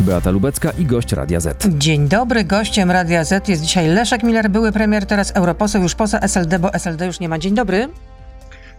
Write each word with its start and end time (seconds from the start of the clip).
Beata 0.00 0.30
Lubecka 0.30 0.70
i 0.78 0.84
gość 0.84 1.12
Radia 1.12 1.40
Z. 1.40 1.66
Dzień 1.78 2.08
dobry, 2.08 2.44
gościem 2.44 2.90
Radia 2.90 3.24
Z 3.24 3.48
jest 3.48 3.62
dzisiaj 3.62 3.88
Leszek 3.88 4.22
Miller, 4.22 4.50
były 4.50 4.72
premier, 4.72 5.06
teraz 5.06 5.30
europoseł, 5.36 5.82
już 5.82 5.94
poza 5.94 6.18
SLD, 6.20 6.58
bo 6.58 6.74
SLD 6.74 7.06
już 7.06 7.20
nie 7.20 7.28
ma. 7.28 7.38
Dzień 7.38 7.54
dobry. 7.54 7.88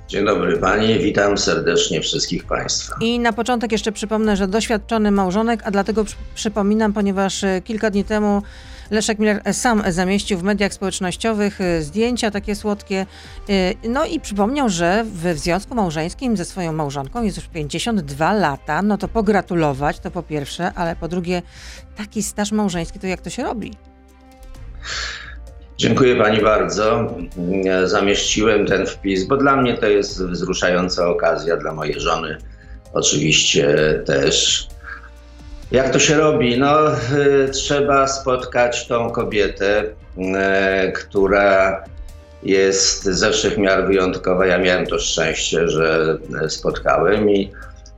Dzień 0.08 0.26
dobry 0.26 0.58
Pani, 0.58 1.00
witam 1.00 1.38
serdecznie 1.38 2.02
wszystkich 2.02 2.44
Państwa. 2.46 2.96
I 3.02 3.20
na 3.20 3.34
początek 3.34 3.72
jeszcze 3.72 3.92
przypomnę, 3.92 4.38
że 4.38 4.48
doświadczony 4.48 5.12
małżonek, 5.12 5.60
a 5.66 5.72
dlatego 5.72 6.04
przy- 6.04 6.16
przypominam, 6.36 6.94
ponieważ 6.94 7.44
e, 7.44 7.62
kilka 7.62 7.90
dni 7.90 8.04
temu 8.04 8.42
Leszek 8.92 9.20
Miller 9.20 9.42
sam 9.54 9.84
zamieścił 9.90 10.38
w 10.38 10.44
mediach 10.44 10.74
społecznościowych 10.74 11.62
e, 11.62 11.82
zdjęcia 11.82 12.32
takie 12.32 12.56
słodkie. 12.56 13.06
e, 13.50 13.88
No 13.90 14.06
i 14.06 14.20
przypomniał, 14.20 14.70
że 14.70 15.06
w 15.14 15.38
związku 15.38 15.76
małżeńskim 15.76 16.38
ze 16.38 16.46
swoją 16.46 16.74
małżonką 16.74 17.24
jest 17.24 17.38
już 17.38 17.48
52 17.48 18.34
lata. 18.34 18.82
No 18.82 18.98
to 18.98 19.08
pogratulować, 19.08 20.00
to 20.00 20.12
po 20.12 20.24
pierwsze, 20.24 20.72
ale 20.76 20.96
po 20.96 21.08
drugie, 21.08 21.42
taki 21.98 22.24
staż 22.24 22.52
małżeński, 22.52 23.00
to 23.00 23.08
jak 23.08 23.22
to 23.22 23.30
się 23.30 23.44
robi? 23.44 23.74
Dziękuję 25.78 26.16
Pani 26.16 26.42
bardzo. 26.42 27.16
Zamieściłem 27.84 28.66
ten 28.66 28.86
wpis, 28.86 29.24
bo 29.28 29.38
dla 29.38 29.56
mnie 29.56 29.78
to 29.78 29.86
jest 29.88 30.24
wzruszająca 30.24 31.08
okazja, 31.08 31.58
dla 31.58 31.74
mojej 31.74 32.00
żony 32.00 32.38
oczywiście 32.94 33.76
też. 34.06 34.68
Jak 35.72 35.90
to 35.90 36.00
się 36.00 36.18
robi? 36.18 36.60
No, 36.60 36.92
y, 36.92 37.50
trzeba 37.50 38.08
spotkać 38.08 38.88
tą 38.88 39.10
kobietę, 39.10 39.84
y, 39.84 40.92
która 40.92 41.84
jest 42.44 43.04
ze 43.04 43.32
wszech 43.32 43.58
miar 43.58 43.88
wyjątkowa. 43.88 44.46
Ja 44.46 44.58
miałem 44.58 44.88
to 44.88 45.00
szczęście, 45.00 45.68
że 45.68 46.18
y, 46.46 46.50
spotkałem 46.50 47.30
i 47.30 47.52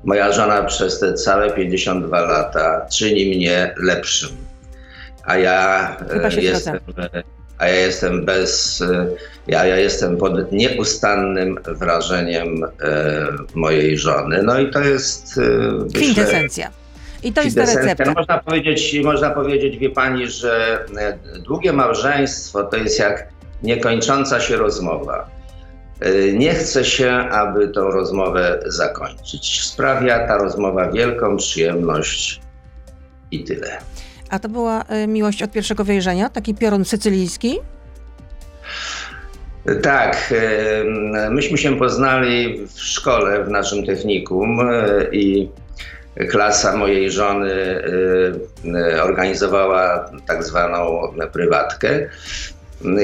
moja 0.04 0.32
żona 0.32 0.64
przez 0.64 1.00
te 1.00 1.14
całe 1.14 1.52
52 1.52 2.22
lata 2.22 2.88
czyni 2.92 3.36
mnie 3.36 3.76
lepszym. 3.78 4.30
A 5.24 5.38
ja 5.38 5.98
jestem, 6.38 6.80
a 7.58 7.68
ja 7.68 7.76
jestem 7.76 8.26
bez, 8.26 8.84
ja, 9.48 9.66
ja 9.66 9.78
jestem 9.78 10.18
pod 10.18 10.52
nieustannym 10.52 11.60
wrażeniem 11.66 12.64
y, 12.64 12.68
mojej 13.56 13.98
żony. 13.98 14.44
No 14.44 14.60
i 14.60 14.72
to 14.72 14.80
jest 14.80 15.38
myślę, 15.38 16.00
Kwintesencja. 16.02 16.83
I 17.24 17.34
to 17.34 17.42
jest 17.42 17.56
ta 17.56 17.66
recepta. 17.66 18.14
Można 18.14 18.38
powiedzieć, 18.38 19.02
można 19.04 19.30
powiedzieć, 19.30 19.78
wie 19.78 19.90
pani, 19.90 20.28
że 20.28 20.86
e, 20.98 21.18
długie 21.40 21.74
małżeństwo 21.74 22.64
to 22.64 22.78
jest 22.78 23.00
jak 23.00 23.28
niekończąca 23.64 24.40
się 24.40 24.58
rozmowa. 24.58 25.30
E, 26.00 26.34
Nie 26.34 26.54
chce 26.54 26.86
się, 26.86 27.12
aby 27.12 27.68
tą 27.68 27.92
rozmowę 27.92 28.60
zakończyć. 28.66 29.62
Sprawia 29.62 30.28
ta 30.28 30.38
rozmowa 30.38 30.92
wielką 30.92 31.38
przyjemność 31.38 32.42
i 33.32 33.44
tyle. 33.44 33.78
A 34.30 34.40
to 34.40 34.50
była 34.50 34.84
y, 35.04 35.08
miłość 35.08 35.44
od 35.44 35.52
pierwszego 35.52 35.84
wejrzenia? 35.84 36.30
Taki 36.30 36.56
piorun 36.56 36.86
sycylijski? 36.86 37.60
Tak, 39.82 40.34
e, 40.36 41.30
myśmy 41.30 41.58
się 41.58 41.78
poznali 41.78 42.68
w 42.68 42.80
szkole, 42.80 43.44
w 43.44 43.50
naszym 43.50 43.86
technikum 43.86 44.60
e, 44.60 45.06
i 45.12 45.50
klasa 46.30 46.78
mojej 46.78 47.12
żony 47.12 47.52
e, 47.52 48.96
e, 48.96 49.04
organizowała 49.04 50.12
tak 50.28 50.44
zwaną 50.44 51.14
prywatkę. 51.34 52.10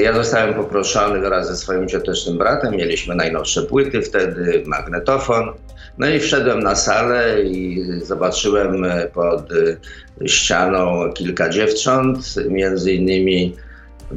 Ja 0.02 0.14
zostałem 0.14 0.54
poproszony 0.54 1.20
wraz 1.20 1.48
ze 1.48 1.56
swoim 1.56 1.88
ciotecznym 1.88 2.38
bratem, 2.38 2.76
mieliśmy 2.76 3.14
najnowsze 3.14 3.62
płyty 3.62 4.02
wtedy, 4.02 4.62
magnetofon. 4.66 5.52
No 5.98 6.08
i 6.08 6.20
wszedłem 6.20 6.62
na 6.62 6.74
salę 6.74 7.42
i 7.42 7.84
zobaczyłem 8.02 8.84
pod 9.14 9.48
ścianą 10.26 11.12
kilka 11.12 11.48
dziewcząt, 11.48 12.18
między 12.48 12.92
innymi 12.92 13.56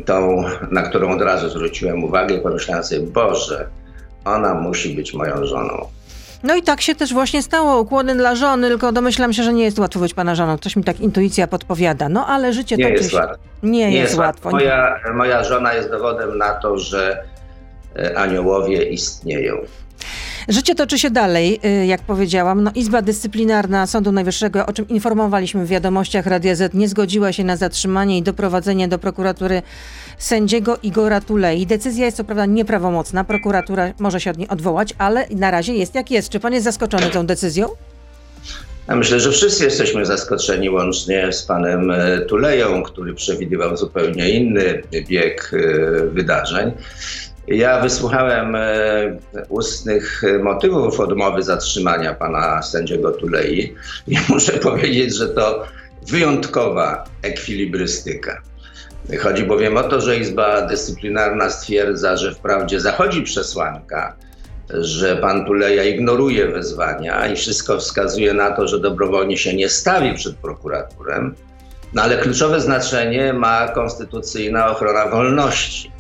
tą, 0.06 0.44
na 0.72 0.82
którą 0.82 1.12
od 1.12 1.22
razu 1.22 1.50
zwróciłem 1.50 2.04
uwagę 2.04 2.38
pomyślałem 2.38 2.84
sobie, 2.84 3.02
Boże, 3.02 3.68
ona 4.26 4.54
musi 4.54 4.96
być 4.96 5.14
moją 5.14 5.46
żoną. 5.46 5.88
No 6.44 6.56
i 6.56 6.62
tak 6.62 6.82
się 6.82 6.96
też 6.96 7.14
właśnie 7.14 7.44
stało. 7.44 7.80
Ukłony 7.80 8.16
dla 8.16 8.36
żony, 8.36 8.68
tylko 8.68 8.92
domyślam 8.92 9.34
się, 9.34 9.44
że 9.44 9.54
nie 9.54 9.64
jest 9.64 9.80
łatwo 9.80 10.00
być 10.00 10.14
pana 10.14 10.36
żoną. 10.36 10.58
Coś 10.58 10.76
mi 10.76 10.84
tak 10.84 11.00
intuicja 11.00 11.48
podpowiada. 11.48 12.10
No 12.10 12.28
ale 12.28 12.54
życie 12.54 12.78
Nie 12.78 12.90
jest 12.90 13.14
łatwo. 13.14 13.36
Nie, 13.64 13.92
Nie 13.92 13.98
jest 13.98 14.16
łatwo. 14.16 14.52
Moja, 14.52 15.00
moja 15.14 15.44
żona 15.44 15.74
jest 15.74 15.92
dowodem 15.92 16.38
na 16.38 16.54
to, 16.54 16.78
że 16.78 17.24
e, 17.96 18.18
aniołowie 18.18 18.84
istnieją. 18.84 19.56
Życie 20.50 20.76
toczy 20.76 21.00
się 21.00 21.10
dalej, 21.10 21.60
y, 21.66 21.86
jak 21.86 22.02
powiedziałam. 22.02 22.64
No, 22.64 22.72
Izba 22.76 23.02
Dyscyplinarna 23.02 23.88
Sądu 23.88 24.12
Najwyższego, 24.12 24.66
o 24.66 24.74
czym 24.74 24.88
informowaliśmy 24.88 25.66
w 25.66 25.68
wiadomościach 25.68 26.26
Radia 26.26 26.56
Z, 26.56 26.74
nie 26.74 26.88
zgodziła 26.88 27.34
się 27.34 27.44
na 27.44 27.58
zatrzymanie 27.58 28.18
i 28.18 28.24
doprowadzenie 28.24 28.88
do 28.88 29.00
prokuratury 29.00 29.62
sędziego 30.18 30.78
Igora 30.84 31.22
Tulei. 31.22 31.66
Decyzja 31.66 32.06
jest 32.06 32.18
co 32.18 32.24
prawda 32.24 32.46
nieprawomocna, 32.46 33.24
prokuratura 33.24 33.94
może 34.00 34.20
się 34.22 34.32
od 34.32 34.38
niej 34.38 34.48
odwołać, 34.48 34.94
ale 34.98 35.28
na 35.30 35.52
razie 35.52 35.74
jest 35.74 35.96
jak 35.96 36.12
jest. 36.12 36.30
Czy 36.30 36.40
pan 36.40 36.54
jest 36.54 36.64
zaskoczony 36.64 37.10
tą 37.10 37.26
decyzją? 37.26 37.68
Ja 38.88 38.96
myślę, 38.96 39.20
że 39.20 39.32
wszyscy 39.32 39.64
jesteśmy 39.64 40.06
zaskoczeni 40.06 40.70
łącznie 40.70 41.34
z 41.34 41.44
panem 41.44 41.92
e, 41.92 42.22
Tuleją, 42.22 42.84
który 42.84 43.14
przewidywał 43.14 43.78
zupełnie 43.78 44.30
inny 44.30 44.84
bieg 45.10 45.52
e, 45.54 46.08
wydarzeń. 46.08 46.72
Ja 47.48 47.82
wysłuchałem 47.82 48.56
e, 48.56 48.66
ustnych 49.50 50.22
motywów 50.44 51.00
odmowy 51.00 51.44
zatrzymania 51.44 52.14
pana 52.14 52.62
sędziego 52.62 53.12
Tulei 53.12 53.76
i 54.08 54.18
muszę 54.30 54.54
powiedzieć, 54.54 55.16
że 55.16 55.30
to 55.30 55.64
wyjątkowa 56.08 57.04
ekwilibrystyka. 57.22 58.42
Chodzi 59.20 59.44
bowiem 59.44 59.78
o 59.78 59.84
to, 59.84 60.02
że 60.02 60.18
Izba 60.18 60.62
Dyscyplinarna 60.62 61.50
stwierdza, 61.50 62.18
że 62.18 62.36
wprawdzie 62.36 62.80
zachodzi 62.80 63.22
przesłanka, 63.22 64.16
że 64.70 65.18
pan 65.18 65.46
Tuleja 65.46 65.84
ignoruje 65.84 66.48
wezwania 66.48 67.28
i 67.28 67.36
wszystko 67.36 67.78
wskazuje 67.78 68.34
na 68.34 68.52
to, 68.52 68.68
że 68.68 68.80
dobrowolnie 68.80 69.38
się 69.38 69.54
nie 69.54 69.70
stawi 69.70 70.14
przed 70.14 70.36
prokuraturem, 70.36 71.36
no 71.94 72.02
ale 72.02 72.18
kluczowe 72.18 72.62
znaczenie 72.62 73.34
ma 73.34 73.68
konstytucyjna 73.68 74.72
ochrona 74.72 75.08
wolności. 75.08 75.93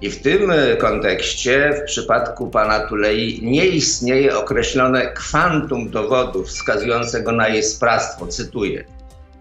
I 0.00 0.10
w 0.10 0.22
tym 0.22 0.50
e, 0.50 0.76
kontekście 0.76 1.72
w 1.82 1.86
przypadku 1.86 2.50
pana 2.50 2.80
Tulei 2.80 3.40
nie 3.42 3.66
istnieje 3.66 4.38
określone 4.38 5.12
kwantum 5.12 5.90
dowodów 5.90 6.48
wskazującego 6.48 7.32
na 7.32 7.48
jej 7.48 7.62
sprawstwo, 7.62 8.26
cytuję. 8.26 8.84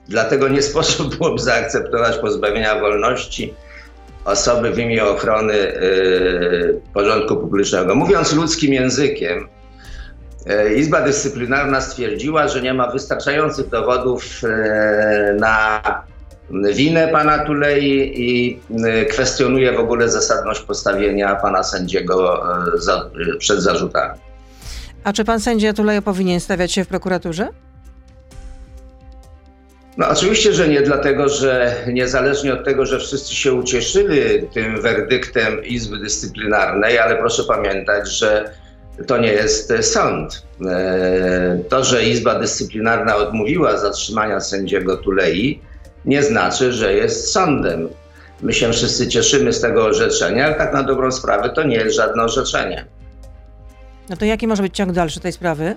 Dlatego 0.07 0.47
nie 0.47 0.61
sposób 0.61 1.09
byłoby 1.17 1.41
zaakceptować 1.41 2.17
pozbawienia 2.17 2.79
wolności 2.79 3.53
osoby 4.25 4.71
w 4.71 4.79
imię 4.79 5.05
ochrony 5.05 5.53
y, 5.53 6.81
porządku 6.93 7.37
publicznego. 7.37 7.95
Mówiąc 7.95 8.33
ludzkim 8.33 8.73
językiem, 8.73 9.47
y, 10.67 10.75
Izba 10.75 11.01
Dyscyplinarna 11.01 11.81
stwierdziła, 11.81 12.47
że 12.47 12.61
nie 12.61 12.73
ma 12.73 12.91
wystarczających 12.91 13.69
dowodów 13.69 14.41
na 15.39 15.81
winę 16.73 17.07
pana 17.07 17.39
Tulei 17.45 18.13
i 18.15 18.59
y, 19.01 19.05
kwestionuje 19.05 19.71
w 19.71 19.79
ogóle 19.79 20.09
zasadność 20.09 20.61
postawienia 20.61 21.35
pana 21.35 21.63
sędziego 21.63 22.43
y, 22.75 22.81
za, 22.81 23.09
y, 23.35 23.37
przed 23.37 23.59
zarzutami. 23.61 24.19
A 25.03 25.13
czy 25.13 25.25
pan 25.25 25.39
sędzia 25.39 25.73
Tuleja 25.73 26.01
powinien 26.01 26.39
stawiać 26.39 26.71
się 26.71 26.83
w 26.83 26.87
prokuraturze? 26.87 27.47
No 29.97 30.09
oczywiście, 30.09 30.53
że 30.53 30.67
nie, 30.67 30.81
dlatego 30.81 31.29
że 31.29 31.75
niezależnie 31.93 32.53
od 32.53 32.65
tego, 32.65 32.85
że 32.85 32.99
wszyscy 32.99 33.35
się 33.35 33.53
ucieszyli 33.53 34.47
tym 34.53 34.81
werdyktem 34.81 35.65
Izby 35.65 35.97
Dyscyplinarnej, 35.97 36.99
ale 36.99 37.15
proszę 37.15 37.43
pamiętać, 37.43 38.09
że 38.09 38.51
to 39.07 39.17
nie 39.17 39.31
jest 39.31 39.71
e, 39.71 39.83
sąd. 39.83 40.45
E, 40.65 41.59
To, 41.69 41.83
że 41.83 42.03
Izba 42.03 42.39
Dyscyplinarna 42.39 43.15
odmówiła 43.15 43.77
zatrzymania 43.77 44.39
sędziego 44.39 44.97
Tulei, 44.97 45.61
nie 46.05 46.23
znaczy, 46.23 46.73
że 46.73 46.93
jest 46.93 47.31
sądem. 47.31 47.89
My 48.41 48.53
się 48.53 48.71
wszyscy 48.71 49.07
cieszymy 49.07 49.53
z 49.53 49.61
tego 49.61 49.85
orzeczenia, 49.85 50.45
ale 50.45 50.55
tak 50.55 50.73
na 50.73 50.83
dobrą 50.83 51.11
sprawę 51.11 51.49
to 51.49 51.63
nie 51.63 51.75
jest 51.75 51.95
żadne 51.95 52.23
orzeczenie. 52.23 52.85
No 54.09 54.17
to 54.17 54.25
jaki 54.25 54.47
może 54.47 54.63
być 54.63 54.75
ciąg 54.75 54.91
dalszy 54.91 55.19
tej 55.19 55.31
sprawy? 55.31 55.75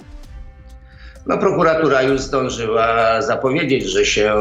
No, 1.26 1.38
prokuratura 1.38 2.02
już 2.02 2.20
zdążyła 2.20 3.22
zapowiedzieć, 3.22 3.84
że 3.84 4.04
się 4.04 4.34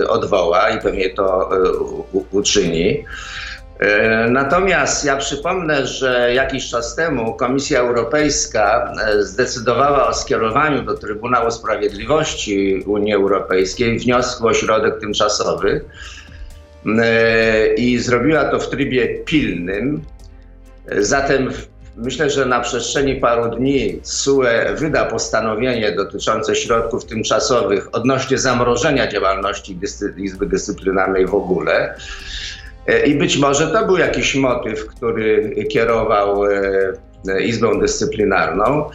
y, 0.00 0.08
odwoła 0.08 0.70
i 0.70 0.80
pewnie 0.80 1.10
to 1.10 1.56
y, 1.56 2.26
uczyni. 2.30 3.04
Y, 3.82 4.30
Natomiast 4.30 5.04
ja 5.04 5.16
przypomnę, 5.16 5.86
że 5.86 6.34
jakiś 6.34 6.70
czas 6.70 6.96
temu 6.96 7.34
Komisja 7.34 7.80
Europejska 7.80 8.94
y, 9.18 9.22
zdecydowała 9.22 10.08
o 10.08 10.14
skierowaniu 10.14 10.82
do 10.82 10.94
Trybunału 10.94 11.50
Sprawiedliwości 11.50 12.82
Unii 12.86 13.14
Europejskiej 13.14 13.98
wniosku 13.98 14.46
o 14.46 14.54
środek 14.54 15.00
tymczasowy 15.00 15.84
y, 16.86 16.90
i 17.74 17.98
zrobiła 17.98 18.44
to 18.44 18.58
w 18.58 18.70
trybie 18.70 19.08
pilnym. 19.24 20.02
Zatem 20.98 21.52
Myślę, 21.96 22.30
że 22.30 22.46
na 22.46 22.60
przestrzeni 22.60 23.16
paru 23.16 23.56
dni 23.56 24.00
SUE 24.02 24.74
wyda 24.74 25.04
postanowienie 25.04 25.92
dotyczące 25.92 26.56
środków 26.56 27.04
tymczasowych 27.04 27.88
odnośnie 27.92 28.38
zamrożenia 28.38 29.06
działalności 29.06 29.78
Izby 30.16 30.46
Dyscyplinarnej 30.46 31.26
w 31.26 31.34
ogóle. 31.34 31.94
E, 32.86 33.06
I 33.06 33.14
być 33.14 33.38
może 33.38 33.66
to 33.66 33.86
był 33.86 33.96
jakiś 33.96 34.34
motyw, 34.34 34.86
który 34.86 35.54
kierował 35.70 36.44
e, 36.46 37.42
Izbą 37.42 37.80
Dyscyplinarną, 37.80 38.90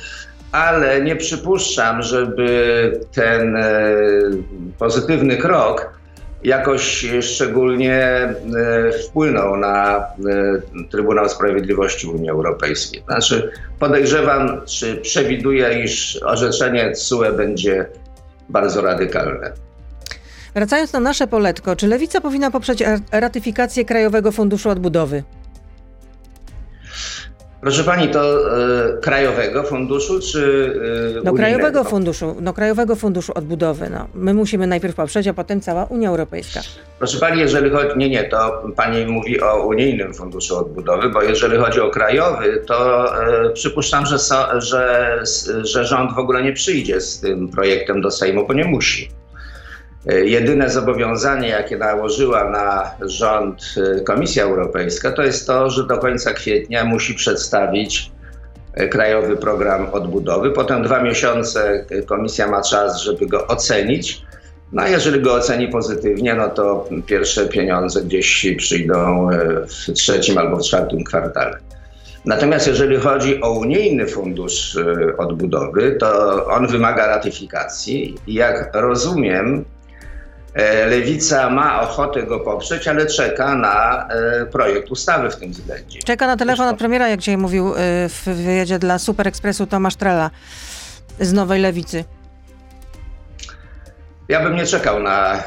ale 0.52 1.02
nie 1.02 1.16
przypuszczam, 1.16 2.04
żeby 2.04 2.92
ten 3.14 3.56
e, 3.56 3.94
pozytywny 4.80 5.38
krok 5.38 5.98
jakoś 6.44 7.06
szczególnie 7.22 7.96
e, 7.96 8.36
wpłynął 8.92 9.58
na 9.58 9.98
e, 9.98 10.04
Trybunał 10.90 11.30
Sprawiedliwości 11.30 12.08
Unii 12.08 12.30
Europejskiej. 12.30 13.04
Znaczy 13.08 13.52
podejrzewam, 13.80 14.62
czy 14.66 14.96
przewiduję, 14.96 15.84
iż 15.84 16.24
orzeczenie 16.24 16.92
TSUE 16.92 17.32
będzie 17.38 17.86
bardzo 18.50 18.82
radykalne. 18.82 19.67
Wracając 20.58 20.94
na 20.94 21.00
nasze 21.00 21.28
poletko, 21.28 21.76
czy 21.76 21.88
Lewica 21.88 22.22
powinna 22.22 22.52
poprzeć 22.52 22.84
ratyfikację 23.12 23.86
Krajowego 23.86 24.32
Funduszu 24.32 24.70
Odbudowy? 24.70 25.24
Proszę 27.62 27.84
pani, 27.84 28.08
to 28.08 28.38
y, 28.98 29.02
Krajowego 29.02 29.64
Funduszu 29.64 30.20
czy 30.20 30.40
y, 31.20 31.22
No 31.24 31.34
Krajowego 31.34 31.84
Funduszu, 31.84 32.36
no 32.42 32.54
Krajowego 32.54 32.96
Funduszu 32.96 33.32
Odbudowy. 33.36 33.90
No. 33.90 34.08
My 34.14 34.34
musimy 34.34 34.68
najpierw 34.68 34.96
poprzeć, 34.96 35.28
a 35.28 35.34
potem 35.34 35.62
cała 35.62 35.86
Unia 35.86 36.10
Europejska. 36.10 36.60
Proszę 36.98 37.20
pani, 37.20 37.40
jeżeli 37.40 37.70
chodzi, 37.70 37.98
nie, 37.98 38.10
nie, 38.10 38.24
to 38.24 38.64
pani 38.76 39.06
mówi 39.06 39.42
o 39.42 39.68
Unijnym 39.68 40.14
Funduszu 40.14 40.58
Odbudowy, 40.58 41.10
bo 41.10 41.22
jeżeli 41.22 41.58
chodzi 41.58 41.80
o 41.80 41.90
krajowy, 41.90 42.64
to 42.68 43.06
y, 43.46 43.54
przypuszczam, 43.54 44.06
że, 44.06 44.20
so, 44.20 44.62
że, 44.62 45.20
że 45.62 45.86
rząd 45.86 46.16
w 46.16 46.20
ogóle 46.20 46.44
nie 46.44 46.54
przyjdzie 46.54 47.02
z 47.02 47.20
tym 47.20 47.50
projektem 47.50 48.02
do 48.02 48.12
Sejmu, 48.12 48.48
bo 48.48 48.54
nie 48.54 48.66
musi. 48.66 49.17
E, 50.10 50.26
jedyne 50.26 50.70
zobowiązanie, 50.70 51.50
jakie 51.50 51.78
nałożyła 51.78 52.50
na 52.50 52.92
rząd 53.02 53.62
e, 53.78 54.02
Komisja 54.02 54.44
Europejska, 54.44 55.12
to 55.12 55.24
jest 55.24 55.48
to, 55.48 55.70
że 55.70 55.88
do 55.88 55.98
końca 55.98 56.34
kwietnia 56.34 56.86
musi 56.86 57.14
przedstawić 57.14 58.12
e, 58.74 58.88
krajowy 58.88 59.38
program 59.38 59.88
odbudowy. 59.92 60.52
Potem 60.52 60.84
dwa 60.84 61.04
miesiące 61.04 61.86
komisja 62.06 62.48
ma 62.48 62.62
czas, 62.62 63.02
żeby 63.02 63.28
go 63.28 63.48
ocenić. 63.48 64.22
No 64.72 64.82
a 64.82 64.88
jeżeli 64.88 65.22
go 65.22 65.34
oceni 65.34 65.68
pozytywnie, 65.68 66.36
no 66.36 66.50
to 66.50 66.90
pierwsze 67.06 67.48
pieniądze 67.48 68.02
gdzieś 68.02 68.48
przyjdą 68.58 69.30
w 69.68 69.94
trzecim 69.94 70.38
albo 70.38 70.58
w 70.58 70.62
czwartym 70.62 71.04
kwartale. 71.04 71.58
Natomiast 72.26 72.68
jeżeli 72.68 72.98
chodzi 72.98 73.42
o 73.42 73.52
unijny 73.52 74.08
fundusz 74.08 74.78
odbudowy, 75.18 75.96
to 76.00 76.46
on 76.46 76.68
wymaga 76.68 77.08
ratyfikacji 77.08 78.16
jak 78.28 78.70
rozumiem, 78.74 79.66
Lewica 80.90 81.50
ma 81.50 81.82
ochotę 81.82 82.24
go 82.24 82.40
poprzeć, 82.40 82.88
ale 82.88 83.06
czeka 83.06 83.56
na 83.56 84.08
e, 84.08 84.46
projekt 84.46 84.92
ustawy 84.92 85.30
w 85.30 85.36
tym 85.36 85.52
względzie. 85.52 86.00
Czeka 86.00 86.28
na 86.28 86.38
telefon 86.38 86.68
od 86.68 86.78
premiera, 86.78 87.10
jak 87.10 87.20
dzisiaj 87.20 87.38
mówił 87.38 87.68
e, 87.68 88.10
w 88.10 88.24
wyjeździe 88.26 88.80
dla 88.80 89.00
Super 89.00 89.28
Expressu 89.28 89.68
Tomasz 89.68 89.96
Trela 89.96 90.30
z 91.20 91.34
Nowej 91.34 91.62
Lewicy. 91.62 92.04
Ja 94.30 94.44
bym 94.44 94.56
nie 94.56 94.66
czekał 94.66 95.00
na 95.00 95.44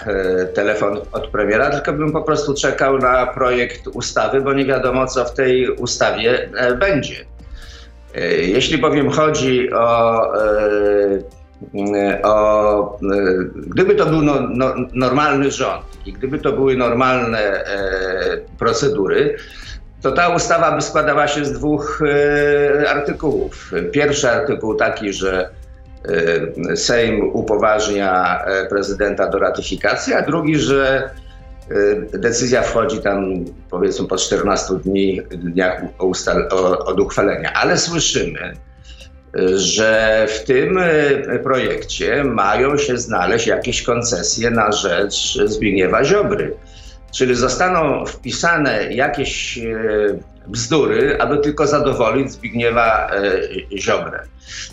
telefon 0.54 0.98
od 1.12 1.28
premiera, 1.28 1.70
tylko 1.70 1.92
bym 1.92 2.12
po 2.12 2.22
prostu 2.22 2.54
czekał 2.54 2.98
na 2.98 3.26
projekt 3.26 3.86
ustawy, 3.86 4.40
bo 4.40 4.52
nie 4.52 4.64
wiadomo, 4.64 5.06
co 5.06 5.24
w 5.24 5.34
tej 5.34 5.70
ustawie 5.70 6.50
będzie. 6.78 7.24
Jeśli 8.42 8.78
bowiem 8.78 9.10
chodzi 9.10 9.72
o 9.72 10.20
E, 10.36 11.39
o, 12.22 12.98
e, 12.98 12.98
gdyby 13.66 13.94
to 13.94 14.06
był 14.06 14.22
no, 14.22 14.34
no, 14.40 14.74
normalny 14.94 15.50
rząd 15.50 15.84
i 16.06 16.12
gdyby 16.12 16.38
to 16.38 16.52
były 16.52 16.76
normalne 16.76 17.38
e, 17.38 18.38
procedury, 18.58 19.36
to 20.02 20.12
ta 20.12 20.28
ustawa 20.28 20.76
by 20.76 20.82
składała 20.82 21.28
się 21.28 21.44
z 21.44 21.52
dwóch 21.52 22.02
e, 22.02 22.90
artykułów. 22.90 23.72
Pierwszy 23.92 24.30
artykuł 24.30 24.74
taki, 24.74 25.12
że 25.12 25.50
e, 26.70 26.76
Sejm 26.76 27.30
upoważnia 27.32 28.42
e, 28.44 28.66
prezydenta 28.66 29.28
do 29.28 29.38
ratyfikacji, 29.38 30.14
a 30.14 30.22
drugi, 30.22 30.58
że 30.58 31.10
decyzja 32.12 32.62
wchodzi 32.62 33.00
tam 33.00 33.44
powiedzmy 33.70 34.08
po 34.08 34.16
14 34.16 34.74
dni, 34.74 35.20
dniach 35.30 35.82
od 36.86 37.00
uchwalenia. 37.00 37.52
Ale 37.52 37.78
słyszymy, 37.78 38.52
że 39.54 40.26
w 40.28 40.44
tym 40.44 40.78
e, 40.78 41.38
projekcie 41.38 42.24
mają 42.24 42.76
się 42.76 42.98
znaleźć 42.98 43.46
jakieś 43.46 43.82
koncesje 43.82 44.50
na 44.50 44.72
rzecz 44.72 45.38
Zbigniewa 45.44 46.04
Ziobry. 46.04 46.54
Czyli 47.12 47.34
zostaną 47.34 48.06
wpisane 48.06 48.92
jakieś 48.92 49.58
e, 49.58 49.62
bzdury, 50.46 51.18
aby 51.20 51.38
tylko 51.38 51.66
zadowolić 51.66 52.32
Zbigniewa 52.32 53.10
e, 53.10 53.78
Ziobrę. 53.78 54.22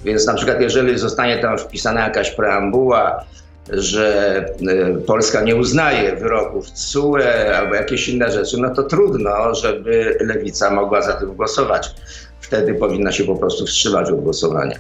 Więc 0.06 0.26
na 0.26 0.34
przykład 0.34 0.62
jeżeli 0.62 0.98
zostanie 0.98 1.40
tam 1.40 1.58
wpisana 1.58 2.02
jakaś 2.02 2.32
preambuła, 2.32 3.26
że 3.70 4.46
Polska 5.08 5.42
nie 5.42 5.56
uznaje 5.56 6.16
wyroków 6.16 6.72
CUE 6.72 7.18
albo 7.58 7.76
jakieś 7.76 8.08
inne 8.08 8.32
rzeczy, 8.32 8.58
no 8.62 8.76
to 8.76 8.84
trudno, 8.84 9.56
żeby 9.56 10.18
lewica 10.20 10.72
mogła 10.72 11.02
za 11.02 11.14
tym 11.14 11.36
głosować 11.36 11.90
wtedy 12.42 12.74
powinna 12.74 13.12
się 13.12 13.24
po 13.24 13.36
prostu 13.36 13.66
wstrzymać 13.66 14.10
od 14.10 14.22
głosowania. 14.22 14.80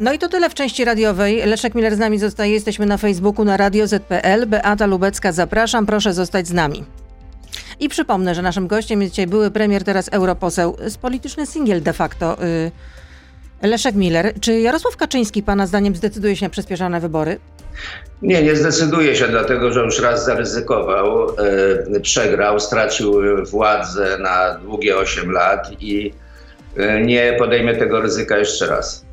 No 0.00 0.12
i 0.12 0.18
to 0.18 0.28
tyle 0.28 0.50
w 0.50 0.54
części 0.54 0.84
radiowej. 0.84 1.46
Leszek 1.46 1.74
Miller 1.74 1.96
z 1.96 1.98
nami 1.98 2.18
zostaje. 2.18 2.52
Jesteśmy 2.52 2.86
na 2.86 2.96
Facebooku 2.96 3.44
na 3.44 3.56
Radio 3.56 3.86
ZPL. 3.86 4.46
Beata 4.46 4.86
Lubecka, 4.86 5.32
zapraszam. 5.32 5.86
Proszę 5.86 6.12
zostać 6.12 6.48
z 6.48 6.52
nami. 6.52 6.84
I 7.80 7.88
przypomnę, 7.88 8.34
że 8.34 8.42
naszym 8.42 8.66
gościem 8.66 9.02
jest 9.02 9.12
dzisiaj 9.12 9.26
były 9.26 9.50
premier, 9.50 9.84
teraz 9.84 10.08
europoseł, 10.12 10.76
z 10.86 10.96
polityczny 10.96 11.46
singiel 11.46 11.82
de 11.82 11.92
facto, 11.92 12.36
yy, 13.62 13.68
Leszek 13.68 13.94
Miller. 13.94 14.34
Czy 14.40 14.60
Jarosław 14.60 14.96
Kaczyński 14.96 15.42
pana 15.42 15.66
zdaniem 15.66 15.96
zdecyduje 15.96 16.36
się 16.36 16.46
na 16.46 16.50
przyspieszone 16.50 17.00
wybory? 17.00 17.38
Nie, 18.22 18.42
nie 18.42 18.56
zdecyduje 18.56 19.16
się, 19.16 19.28
dlatego 19.28 19.72
że 19.72 19.80
już 19.80 20.00
raz 20.00 20.24
zaryzykował, 20.24 21.26
yy, 21.92 22.00
przegrał, 22.00 22.60
stracił 22.60 23.14
władzę 23.50 24.18
na 24.18 24.58
długie 24.58 24.96
8 24.96 25.30
lat 25.30 25.70
i 25.80 26.12
nie 27.04 27.34
podejmę 27.38 27.74
tego 27.74 28.00
ryzyka 28.00 28.38
jeszcze 28.38 28.66
raz. 28.66 29.06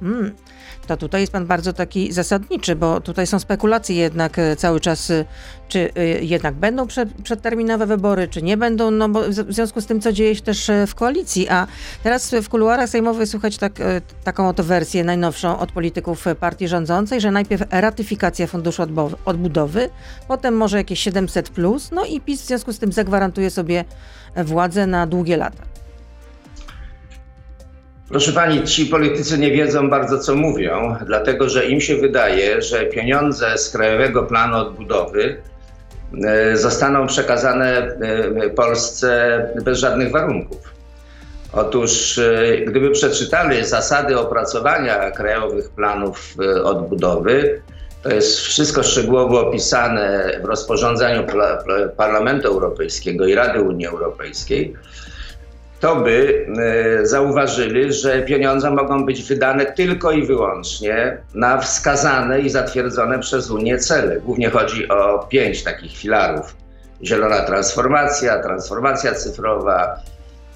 Hmm. 0.00 0.34
To 0.88 0.96
tutaj 0.96 1.20
jest 1.20 1.32
pan 1.32 1.46
bardzo 1.46 1.72
taki 1.72 2.12
zasadniczy, 2.12 2.76
bo 2.76 3.00
tutaj 3.00 3.26
są 3.26 3.38
spekulacje 3.38 3.96
jednak 3.96 4.38
e, 4.38 4.56
cały 4.56 4.80
czas, 4.80 5.10
e, 5.10 5.24
czy 5.68 5.90
jednak 6.20 6.54
będą 6.54 6.86
przed, 6.86 7.08
przedterminowe 7.22 7.86
wybory, 7.86 8.28
czy 8.28 8.42
nie 8.42 8.56
będą, 8.56 8.90
no 8.90 9.08
bo 9.08 9.22
w 9.22 9.52
związku 9.52 9.80
z 9.80 9.86
tym, 9.86 10.00
co 10.00 10.12
dzieje 10.12 10.34
się 10.34 10.40
też 10.42 10.70
w 10.86 10.94
koalicji. 10.94 11.48
A 11.48 11.66
teraz 12.02 12.34
w 12.42 12.48
kuluarach 12.48 12.88
sejmowych 12.88 13.28
słychać 13.28 13.58
tak, 13.58 13.72
taką 14.24 14.48
oto 14.48 14.64
wersję 14.64 15.04
najnowszą 15.04 15.58
od 15.58 15.72
polityków 15.72 16.24
partii 16.40 16.68
rządzącej, 16.68 17.20
że 17.20 17.30
najpierw 17.30 17.62
ratyfikacja 17.70 18.46
funduszu 18.46 18.82
odbudowy, 19.24 19.90
potem 20.28 20.56
może 20.56 20.76
jakieś 20.76 21.00
700, 21.00 21.50
plus, 21.50 21.90
no 21.90 22.04
i 22.04 22.20
PiS 22.20 22.42
w 22.42 22.46
związku 22.46 22.72
z 22.72 22.78
tym 22.78 22.92
zagwarantuje 22.92 23.50
sobie 23.50 23.84
władzę 24.36 24.86
na 24.86 25.06
długie 25.06 25.36
lata. 25.36 25.67
Proszę 28.08 28.32
pani, 28.32 28.64
ci 28.64 28.86
politycy 28.86 29.38
nie 29.38 29.50
wiedzą 29.50 29.90
bardzo, 29.90 30.18
co 30.18 30.34
mówią, 30.34 30.96
dlatego 31.06 31.48
że 31.48 31.66
im 31.66 31.80
się 31.80 31.96
wydaje, 31.96 32.62
że 32.62 32.86
pieniądze 32.86 33.58
z 33.58 33.70
Krajowego 33.70 34.22
Planu 34.22 34.56
Odbudowy 34.56 35.36
e, 36.24 36.56
zostaną 36.56 37.06
przekazane 37.06 37.66
e, 37.66 38.50
Polsce 38.50 39.42
bez 39.64 39.78
żadnych 39.78 40.10
warunków. 40.10 40.58
Otóż, 41.52 42.18
e, 42.18 42.58
gdyby 42.66 42.90
przeczytali 42.90 43.64
zasady 43.64 44.18
opracowania 44.18 45.10
krajowych 45.10 45.70
planów 45.70 46.34
odbudowy, 46.64 47.62
to 48.02 48.10
jest 48.14 48.40
wszystko 48.40 48.82
szczegółowo 48.82 49.48
opisane 49.48 50.32
w 50.42 50.44
rozporządzeniu 50.44 51.26
Parlamentu 51.96 52.48
Europejskiego 52.48 53.26
i 53.26 53.34
Rady 53.34 53.60
Unii 53.60 53.86
Europejskiej 53.86 54.74
to 55.80 55.96
by 55.96 56.46
e, 57.00 57.06
zauważyli, 57.06 57.92
że 57.92 58.22
pieniądze 58.22 58.70
mogą 58.70 59.06
być 59.06 59.22
wydane 59.22 59.66
tylko 59.66 60.12
i 60.12 60.26
wyłącznie 60.26 61.18
na 61.34 61.58
wskazane 61.58 62.40
i 62.40 62.50
zatwierdzone 62.50 63.18
przez 63.18 63.50
Unię 63.50 63.78
cele. 63.78 64.20
Głównie 64.20 64.50
chodzi 64.50 64.88
o 64.88 65.26
pięć 65.28 65.62
takich 65.62 65.96
filarów: 65.96 66.56
zielona 67.02 67.42
transformacja, 67.42 68.42
transformacja 68.42 69.14
cyfrowa, 69.14 69.96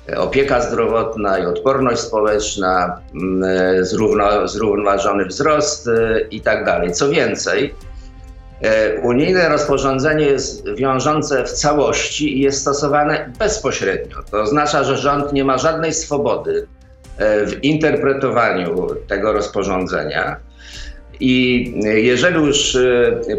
e, 0.09 0.19
opieka 0.19 0.61
zdrowotna 0.61 1.39
i 1.39 1.47
odporność 1.47 2.01
społeczna, 2.01 3.01
e, 3.45 3.85
zrównoważony 4.47 5.25
wzrost 5.25 5.89
i 6.31 6.41
tak. 6.41 6.93
Co 6.93 7.09
więcej, 7.09 7.75
unijne 9.03 9.49
rozporządzenie 9.49 10.25
jest 10.25 10.75
wiążące 10.75 11.45
w 11.45 11.53
całości 11.53 12.39
i 12.39 12.41
jest 12.41 12.61
stosowane 12.61 13.33
bezpośrednio. 13.39 14.17
To 14.31 14.41
oznacza, 14.41 14.85
że 14.85 14.99
rząd 14.99 15.33
nie 15.33 15.45
ma 15.45 15.59
żadnej 15.59 15.95
swobody 15.95 16.67
w 17.19 17.59
interpretowaniu 17.63 18.87
tego 19.09 19.33
rozporządzenia. 19.33 20.37
I 21.21 21.75
jeżeli 21.95 22.37
już 22.37 22.79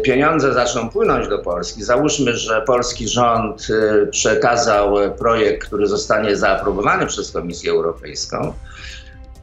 pieniądze 0.02 0.52
zaczną 0.52 0.88
płynąć 0.88 1.28
do 1.28 1.38
Polski, 1.38 1.82
załóżmy, 1.82 2.36
że 2.36 2.62
polski 2.62 3.08
rząd 3.08 3.68
przekazał 4.10 4.96
projekt, 5.18 5.66
który 5.66 5.86
zostanie 5.86 6.36
zaaprobowany 6.36 7.06
przez 7.06 7.32
Komisję 7.32 7.70
Europejską, 7.70 8.52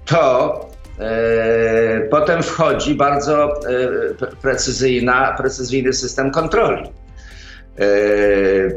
to 0.05 0.53
e, 0.53 0.70
potem 2.09 2.43
wchodzi 2.43 2.95
bardzo 2.95 3.53
e, 3.53 4.25
precyzyjna, 4.41 5.35
precyzyjny 5.37 5.93
system 5.93 6.31
kontroli. 6.31 6.83
E, 7.79 7.85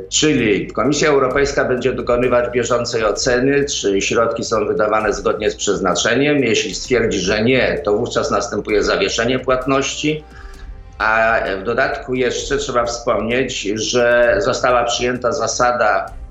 czyli 0.09 0.67
Komisja 0.67 1.09
Europejska 1.09 1.65
będzie 1.65 1.93
dokonywać 1.93 2.51
bieżącej 2.51 3.05
oceny, 3.05 3.65
czy 3.65 4.01
środki 4.01 4.45
są 4.45 4.67
wydawane 4.67 5.13
zgodnie 5.13 5.51
z 5.51 5.57
przeznaczeniem. 5.57 6.45
Jeśli 6.45 6.75
stwierdzi, 6.75 7.19
że 7.19 7.45
nie, 7.45 7.81
to 7.85 7.93
wówczas 7.93 8.31
następuje 8.31 8.83
zawieszenie 8.83 9.39
płatności. 9.39 10.25
A 10.99 11.41
w 11.61 11.63
dodatku 11.63 12.15
jeszcze 12.15 12.57
trzeba 12.57 12.85
wspomnieć, 12.85 13.63
że 13.63 14.37
została 14.39 14.85
przyjęta 14.85 15.33
zasada 15.33 16.07
E, 16.07 16.24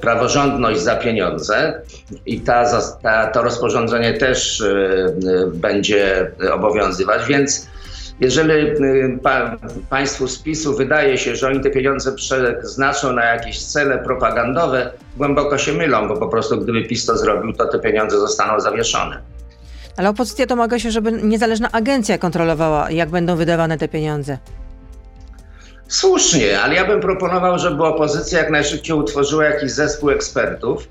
praworządność 0.00 0.80
za 0.80 0.96
pieniądze 0.96 1.82
i 2.26 2.40
ta, 2.40 2.82
ta, 3.02 3.26
to 3.26 3.42
rozporządzenie 3.42 4.14
też 4.14 4.60
e, 4.60 5.12
będzie 5.54 6.30
obowiązywać, 6.52 7.26
więc 7.26 7.68
jeżeli 8.20 8.52
e, 8.52 8.74
pa, 9.22 9.56
państwu 9.90 10.28
z 10.28 10.38
PiSu 10.38 10.76
wydaje 10.76 11.18
się, 11.18 11.36
że 11.36 11.48
oni 11.48 11.60
te 11.60 11.70
pieniądze 11.70 12.12
przeznaczą 12.12 13.12
na 13.12 13.24
jakieś 13.24 13.64
cele 13.64 13.98
propagandowe, 13.98 14.92
głęboko 15.16 15.58
się 15.58 15.72
mylą, 15.72 16.08
bo 16.08 16.16
po 16.16 16.28
prostu 16.28 16.60
gdyby 16.60 16.84
PiS 16.84 17.06
to 17.06 17.18
zrobił, 17.18 17.52
to 17.52 17.66
te 17.66 17.78
pieniądze 17.78 18.18
zostaną 18.18 18.60
zawieszone. 18.60 19.20
Ale 19.96 20.08
opozycja 20.08 20.46
domaga 20.46 20.78
się, 20.78 20.90
żeby 20.90 21.12
niezależna 21.12 21.72
agencja 21.72 22.18
kontrolowała, 22.18 22.90
jak 22.90 23.08
będą 23.08 23.36
wydawane 23.36 23.78
te 23.78 23.88
pieniądze. 23.88 24.38
Słusznie, 25.88 26.60
ale 26.60 26.74
ja 26.74 26.86
bym 26.86 27.00
proponował, 27.00 27.58
żeby 27.58 27.84
opozycja 27.84 28.38
jak 28.38 28.50
najszybciej 28.50 28.96
utworzyła 28.96 29.44
jakiś 29.44 29.70
zespół 29.70 30.10
ekspertów, 30.10 30.88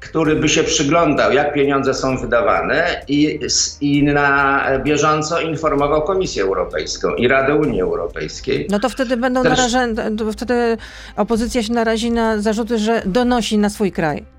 który 0.00 0.36
by 0.36 0.48
się 0.48 0.64
przyglądał, 0.64 1.32
jak 1.32 1.54
pieniądze 1.54 1.94
są 1.94 2.18
wydawane 2.18 3.02
i, 3.08 3.40
i 3.80 4.02
na 4.02 4.64
bieżąco 4.84 5.40
informował 5.40 6.02
Komisję 6.02 6.42
Europejską 6.42 7.14
i 7.14 7.28
Radę 7.28 7.54
Unii 7.54 7.80
Europejskiej. 7.80 8.66
No 8.70 8.78
to 8.78 8.88
wtedy 8.88 9.16
będą 9.16 9.42
Też... 9.42 9.50
narażeni, 9.50 9.96
wtedy 10.32 10.76
opozycja 11.16 11.62
się 11.62 11.72
narazi 11.72 12.10
na 12.10 12.40
zarzuty, 12.40 12.78
że 12.78 13.02
donosi 13.06 13.58
na 13.58 13.70
swój 13.70 13.92
kraj. 13.92 14.37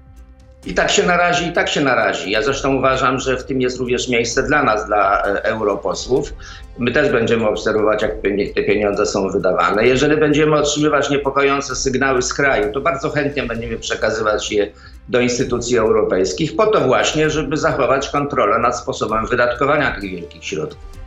I 0.66 0.74
tak 0.74 0.92
się 0.92 1.04
narazi, 1.04 1.48
i 1.48 1.54
tak 1.54 1.70
się 1.70 1.82
narazi. 1.82 2.32
Ja 2.32 2.42
zresztą 2.42 2.76
uważam, 2.76 3.20
że 3.20 3.38
w 3.38 3.44
tym 3.44 3.62
jest 3.62 3.80
również 3.80 4.10
miejsce 4.10 4.44
dla 4.44 4.64
nas, 4.64 4.86
dla 4.86 5.24
e, 5.24 5.44
europosłów. 5.44 6.34
My 6.78 6.92
też 6.92 7.12
będziemy 7.12 7.48
obserwować, 7.48 8.02
jak 8.02 8.12
te 8.56 8.64
pieniądze 8.64 9.06
są 9.06 9.30
wydawane. 9.30 9.88
Jeżeli 9.88 10.18
będziemy 10.18 10.56
otrzymywać 10.56 11.10
niepokojące 11.10 11.76
sygnały 11.76 12.22
z 12.22 12.34
kraju, 12.34 12.74
to 12.74 12.82
bardzo 12.82 13.10
chętnie 13.10 13.44
będziemy 13.44 13.78
przekazywać 13.78 14.52
je 14.52 14.72
do 15.10 15.20
instytucji 15.20 15.78
europejskich, 15.78 16.56
po 16.56 16.68
to 16.68 16.82
właśnie, 16.82 17.30
żeby 17.30 17.58
zachować 17.58 18.10
kontrolę 18.10 18.60
nad 18.60 18.78
sposobem 18.78 19.28
wydatkowania 19.28 19.92
tych 19.92 20.12
wielkich 20.12 20.46
środków. 20.46 20.99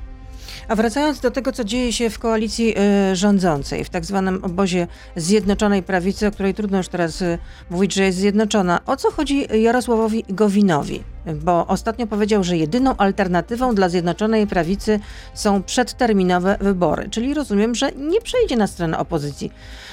A 0.69 0.75
wracając 0.77 1.21
do 1.21 1.31
tego, 1.31 1.53
co 1.53 1.65
dzieje 1.65 1.93
się 1.93 2.11
w 2.11 2.19
koalicji 2.19 2.75
y, 3.13 3.17
rządzącej, 3.17 3.85
w 3.85 3.91
tak 3.91 4.05
zwanym 4.05 4.45
obozie 4.45 4.87
Zjednoczonej 5.17 5.83
Prawicy, 5.83 6.27
o 6.27 6.31
której 6.31 6.55
trudno 6.55 6.79
już 6.79 6.89
teraz 6.89 7.23
y, 7.23 7.39
mówić, 7.71 7.95
że 7.95 8.05
jest 8.05 8.19
zjednoczona, 8.19 8.81
o 8.87 8.97
co 8.97 9.11
chodzi 9.11 9.63
Jarosławowi 9.63 10.25
Gowinowi? 10.29 11.03
Bo 11.35 11.67
ostatnio 11.67 12.07
powiedział, 12.07 12.45
że 12.45 12.57
jedyną 12.57 12.97
alternatywą 12.97 13.75
dla 13.75 13.89
Zjednoczonej 13.89 14.47
Prawicy 14.47 15.01
są 15.35 15.63
przedterminowe 15.63 16.57
wybory. 16.61 17.09
Czyli 17.11 17.35
rozumiem, 17.35 17.75
że 17.75 17.93
nie 17.93 18.21
przejdzie 18.21 18.57
na 18.57 18.67
stronę 18.67 18.99
opozycji, 18.99 19.53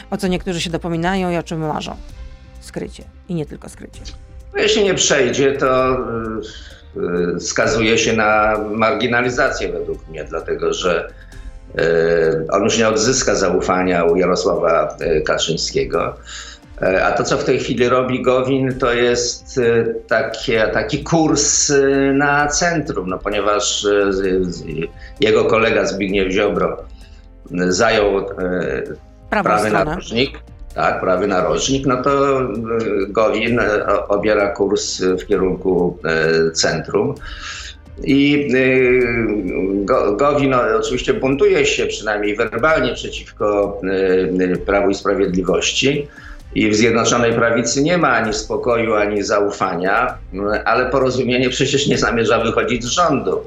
o 0.09 0.17
co 0.17 0.27
niektórzy 0.27 0.61
się 0.61 0.69
dopominają 0.69 1.31
i 1.31 1.37
o 1.37 1.43
czym 1.43 1.59
marzą. 1.59 1.95
Skrycie. 2.59 3.03
I 3.29 3.35
nie 3.35 3.45
tylko 3.45 3.69
skrycie. 3.69 4.01
No, 4.53 4.61
jeśli 4.61 4.83
nie 4.83 4.93
przejdzie, 4.93 5.51
to. 5.51 5.97
Y 6.97 7.39
skazuje 7.39 7.97
się 7.97 8.13
na 8.13 8.57
marginalizację 8.71 9.71
według 9.71 10.07
mnie, 10.07 10.23
dlatego 10.23 10.73
że 10.73 11.09
y, 11.79 12.47
on 12.51 12.63
już 12.63 12.77
nie 12.77 12.87
odzyska 12.87 13.35
zaufania 13.35 14.03
u 14.03 14.15
Jarosława 14.15 14.97
y, 15.01 15.21
Kaczyńskiego. 15.21 16.15
A 17.03 17.11
to, 17.11 17.23
co 17.23 17.37
w 17.37 17.43
tej 17.43 17.59
chwili 17.59 17.89
robi 17.89 18.21
Gowin, 18.21 18.79
to 18.79 18.93
jest 18.93 19.59
takie, 20.07 20.67
taki 20.73 21.03
kurs 21.03 21.73
na 22.13 22.47
centrum, 22.47 23.09
no, 23.09 23.17
ponieważ 23.17 23.87
jego 25.19 25.45
kolega 25.45 25.85
Zbigniew 25.85 26.33
Ziobro 26.33 26.83
zajął 27.51 28.25
prawy 29.29 29.69
narożnik, 29.69 30.39
tak, 30.79 31.01
prawy 31.01 31.27
narożnik, 31.27 31.85
no 31.85 32.03
to 32.03 32.41
e, 32.41 32.45
Gowin 33.07 33.59
e, 33.59 34.07
obiera 34.07 34.47
kurs 34.47 35.01
w 35.01 35.25
kierunku 35.25 35.97
e, 36.05 36.51
centrum. 36.51 37.15
I 38.03 38.47
Gowin 40.17 40.53
oczywiście 40.53 41.13
buntuje 41.13 41.65
się 41.65 41.85
przynajmniej 41.85 42.35
werbalnie 42.35 42.93
przeciwko 42.93 43.79
Prawu 44.65 44.89
i 44.89 44.95
Sprawiedliwości. 44.95 46.07
I 46.55 46.69
w 46.69 46.75
Zjednoczonej 46.75 47.33
Prawicy 47.33 47.83
nie 47.83 47.97
ma 47.97 48.09
ani 48.09 48.33
spokoju, 48.33 48.95
ani 48.95 49.23
zaufania, 49.23 50.17
ale 50.65 50.89
porozumienie 50.89 51.49
przecież 51.49 51.87
nie 51.87 51.97
zamierza 51.97 52.39
wychodzić 52.39 52.83
z 52.83 52.87
rządu. 52.87 53.41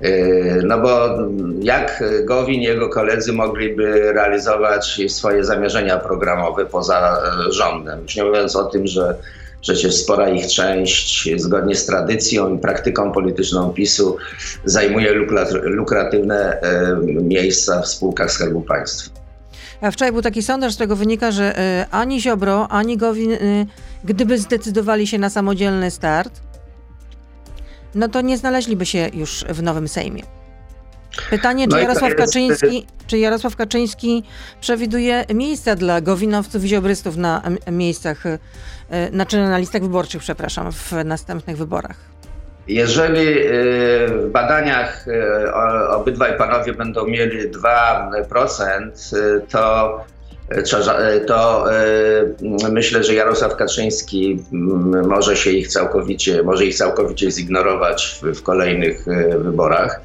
Yy, 0.00 0.62
no 0.64 0.78
bo 0.78 1.18
jak 1.62 2.04
Gowin 2.24 2.60
i 2.60 2.64
jego 2.64 2.88
koledzy 2.88 3.32
mogliby 3.32 4.12
realizować 4.12 5.00
swoje 5.08 5.44
zamierzenia 5.44 5.98
programowe 5.98 6.66
poza 6.66 7.22
e, 7.48 7.52
rządem? 7.52 8.02
Już 8.02 8.16
nie 8.16 8.24
mówiąc 8.24 8.56
o 8.56 8.64
tym, 8.64 8.86
że 8.86 9.14
przecież 9.60 9.94
spora 9.94 10.28
ich 10.28 10.46
część, 10.46 11.28
zgodnie 11.36 11.74
z 11.74 11.86
tradycją 11.86 12.56
i 12.56 12.58
praktyką 12.58 13.12
polityczną 13.12 13.72
PiSu, 13.72 14.16
zajmuje 14.64 15.12
lukratywne 15.62 16.60
e, 16.60 16.96
miejsca 17.22 17.82
w 17.82 17.88
spółkach 17.88 18.32
Skarbu 18.32 18.60
Państwa. 18.60 19.10
Wczoraj 19.92 20.12
był 20.12 20.22
taki 20.22 20.42
sondaż, 20.42 20.72
z 20.72 20.74
którego 20.74 20.96
wynika, 20.96 21.30
że 21.30 21.58
e, 21.58 21.86
ani 21.90 22.20
Ziobro, 22.20 22.68
ani 22.68 22.96
Gowin, 22.96 23.36
gdyby 24.04 24.38
zdecydowali 24.38 25.06
się 25.06 25.18
na 25.18 25.30
samodzielny 25.30 25.90
start, 25.90 26.40
no 27.94 28.08
to 28.08 28.20
nie 28.20 28.38
znaleźliby 28.38 28.86
się 28.86 29.10
już 29.14 29.44
w 29.48 29.62
nowym 29.62 29.88
Sejmie. 29.88 30.22
Pytanie, 31.30 31.64
czy 31.64 31.70
no 31.70 31.78
Jarosław 31.78 32.10
jest... 32.10 32.16
Kaczyński, 32.16 32.86
czy 33.06 33.18
Jarosław 33.18 33.56
Kaczyński 33.56 34.24
przewiduje 34.60 35.24
miejsca 35.34 35.76
dla 35.76 36.00
gowinowców 36.00 36.64
i 36.64 36.68
ziobrystów 36.68 37.16
na 37.16 37.42
miejscach, 37.72 38.24
znaczy 39.12 39.38
na 39.38 39.58
listach 39.58 39.82
wyborczych, 39.82 40.22
przepraszam, 40.22 40.72
w 40.72 40.92
następnych 41.04 41.56
wyborach? 41.56 41.96
Jeżeli 42.68 43.38
e, 43.38 43.50
w 44.08 44.30
badaniach 44.32 45.06
obydwaj 45.90 46.38
panowie 46.38 46.72
będą 46.72 47.06
mieli 47.06 47.50
2%, 47.50 48.90
to 49.50 50.04
to 51.26 51.72
e, 51.72 52.70
myślę, 52.70 53.04
że 53.04 53.14
Jarosław 53.14 53.56
Kaczyński 53.56 54.44
może 55.08 55.36
się 55.36 55.50
ich 55.50 55.68
całkowicie, 55.68 56.42
może 56.42 56.64
ich 56.64 56.76
całkowicie 56.76 57.30
zignorować 57.30 58.20
w, 58.22 58.38
w 58.38 58.42
kolejnych 58.42 59.08
e, 59.08 59.38
wyborach. 59.38 60.00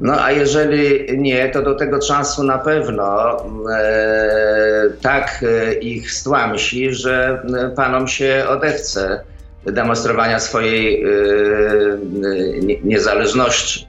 No 0.00 0.24
a 0.24 0.32
jeżeli 0.32 1.06
nie, 1.18 1.48
to 1.48 1.62
do 1.62 1.74
tego 1.74 1.98
czasu 1.98 2.44
na 2.44 2.58
pewno 2.58 3.36
e, 3.72 4.90
tak 5.02 5.44
ich 5.80 6.12
stłamsi, 6.12 6.94
że 6.94 7.42
panom 7.76 8.08
się 8.08 8.44
odechce 8.48 9.20
demonstrowania 9.66 10.40
swojej 10.40 11.04
e, 11.04 11.08
niezależności. 12.84 13.87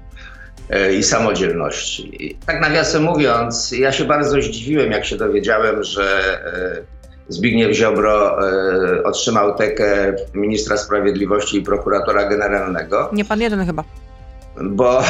E, 0.70 0.94
i 0.94 1.04
samodzielności. 1.04 2.38
Tak 2.46 2.62
nawiasem 2.62 3.04
mówiąc, 3.04 3.72
ja 3.72 3.92
się 3.92 4.06
bardzo 4.06 4.42
zdziwiłem, 4.42 4.92
jak 4.92 5.06
się 5.06 5.18
dowiedziałem, 5.18 5.84
że 5.84 6.40
e, 6.46 7.00
Zbigniew 7.28 7.76
Ziobro 7.76 8.48
e, 8.48 9.04
otrzymał 9.04 9.56
tekę 9.56 10.14
ministra 10.34 10.78
sprawiedliwości 10.78 11.58
i 11.58 11.62
prokuratora 11.62 12.30
generalnego. 12.30 13.10
Nie 13.14 13.26
pan 13.26 13.42
jeden 13.42 13.66
chyba. 13.66 13.84
Bo, 14.62 15.04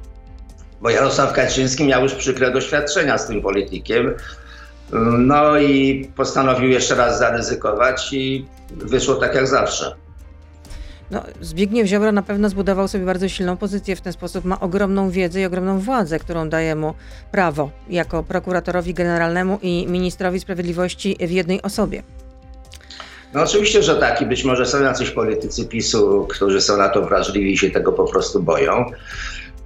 bo 0.82 0.90
Jarosław 0.90 1.32
Kaczyński 1.32 1.84
miał 1.84 2.02
już 2.02 2.14
przykre 2.14 2.50
doświadczenia 2.50 3.18
z 3.18 3.26
tym 3.26 3.42
politykiem. 3.42 4.14
No 5.18 5.58
i 5.58 6.04
postanowił 6.16 6.70
jeszcze 6.70 6.94
raz 6.94 7.18
zaryzykować 7.18 8.12
i 8.12 8.46
wyszło 8.70 9.14
tak 9.14 9.34
jak 9.34 9.46
zawsze. 9.46 10.01
No, 11.12 11.22
Zbigniew 11.40 11.88
Ziobro 11.88 12.12
na 12.12 12.22
pewno 12.22 12.48
zbudował 12.48 12.88
sobie 12.88 13.04
bardzo 13.04 13.28
silną 13.28 13.56
pozycję, 13.56 13.96
w 13.96 14.00
ten 14.00 14.12
sposób 14.12 14.44
ma 14.44 14.60
ogromną 14.60 15.10
wiedzę 15.10 15.40
i 15.40 15.44
ogromną 15.44 15.78
władzę, 15.78 16.18
którą 16.18 16.48
daje 16.48 16.74
mu 16.74 16.94
prawo 17.30 17.70
jako 17.88 18.22
prokuratorowi 18.22 18.94
generalnemu 18.94 19.58
i 19.62 19.86
ministrowi 19.88 20.40
sprawiedliwości 20.40 21.16
w 21.20 21.30
jednej 21.30 21.62
osobie. 21.62 22.02
No 23.34 23.42
oczywiście, 23.42 23.82
że 23.82 23.96
tak 23.96 24.22
i 24.22 24.26
być 24.26 24.44
może 24.44 24.66
są 24.66 24.82
jacyś 24.82 25.10
politycy 25.10 25.64
PiSu, 25.64 26.26
którzy 26.30 26.60
są 26.60 26.76
na 26.76 26.88
to 26.88 27.02
wrażliwi 27.02 27.52
i 27.52 27.58
się 27.58 27.70
tego 27.70 27.92
po 27.92 28.04
prostu 28.04 28.42
boją. 28.42 28.84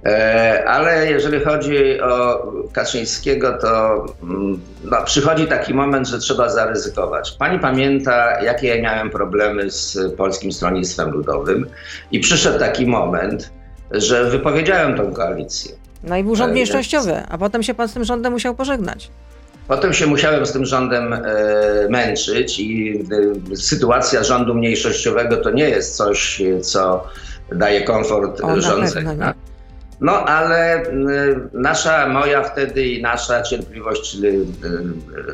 E, 0.05 0.63
ale 0.67 1.11
jeżeli 1.11 1.39
chodzi 1.43 2.01
o 2.01 2.43
Kaczyńskiego, 2.73 3.57
to 3.61 4.05
mm, 4.23 4.59
no, 4.83 5.03
przychodzi 5.05 5.47
taki 5.47 5.73
moment, 5.73 6.07
że 6.07 6.19
trzeba 6.19 6.49
zaryzykować. 6.49 7.31
Pani 7.31 7.59
pamięta, 7.59 8.41
jakie 8.41 8.67
ja 8.67 8.81
miałem 8.81 9.09
problemy 9.09 9.71
z 9.71 10.13
Polskim 10.17 10.51
Stronnictwem 10.51 11.11
Ludowym 11.11 11.65
i 12.11 12.19
przyszedł 12.19 12.59
taki 12.59 12.85
moment, 12.85 13.51
że 13.91 14.29
wypowiedziałem 14.29 14.97
tą 14.97 15.13
koalicję. 15.13 15.75
No 16.03 16.17
i 16.17 16.23
był 16.23 16.35
rząd 16.35 16.49
E, 16.49 16.53
mniejszościowy, 16.53 17.23
a 17.29 17.37
potem 17.37 17.63
się 17.63 17.73
pan 17.73 17.87
z 17.87 17.93
tym 17.93 18.03
rządem 18.03 18.33
musiał 18.33 18.55
pożegnać. 18.55 19.11
Potem 19.67 19.93
się 19.93 20.07
musiałem 20.07 20.45
z 20.45 20.51
tym 20.51 20.65
rządem 20.65 21.13
e, 21.13 21.19
męczyć 21.89 22.59
i 22.59 23.03
e, 23.51 23.55
sytuacja 23.55 24.23
rządu 24.23 24.53
mniejszościowego 24.53 25.37
to 25.37 25.51
nie 25.51 25.69
jest 25.69 25.95
coś, 25.95 26.41
co 26.61 27.07
daje 27.51 27.81
komfort 27.81 28.41
O, 28.41 28.61
rządzenia. 28.61 29.33
No 30.01 30.25
ale 30.25 30.83
y, 30.83 30.89
nasza, 31.53 32.07
moja 32.07 32.43
wtedy 32.43 32.87
i 32.87 33.01
nasza 33.01 33.41
cierpliwość, 33.41 34.11
czyli 34.11 34.27
y, 34.27 34.43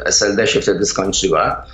SLD 0.05 0.48
się 0.48 0.62
wtedy 0.62 0.86
skończyła. 0.86 1.65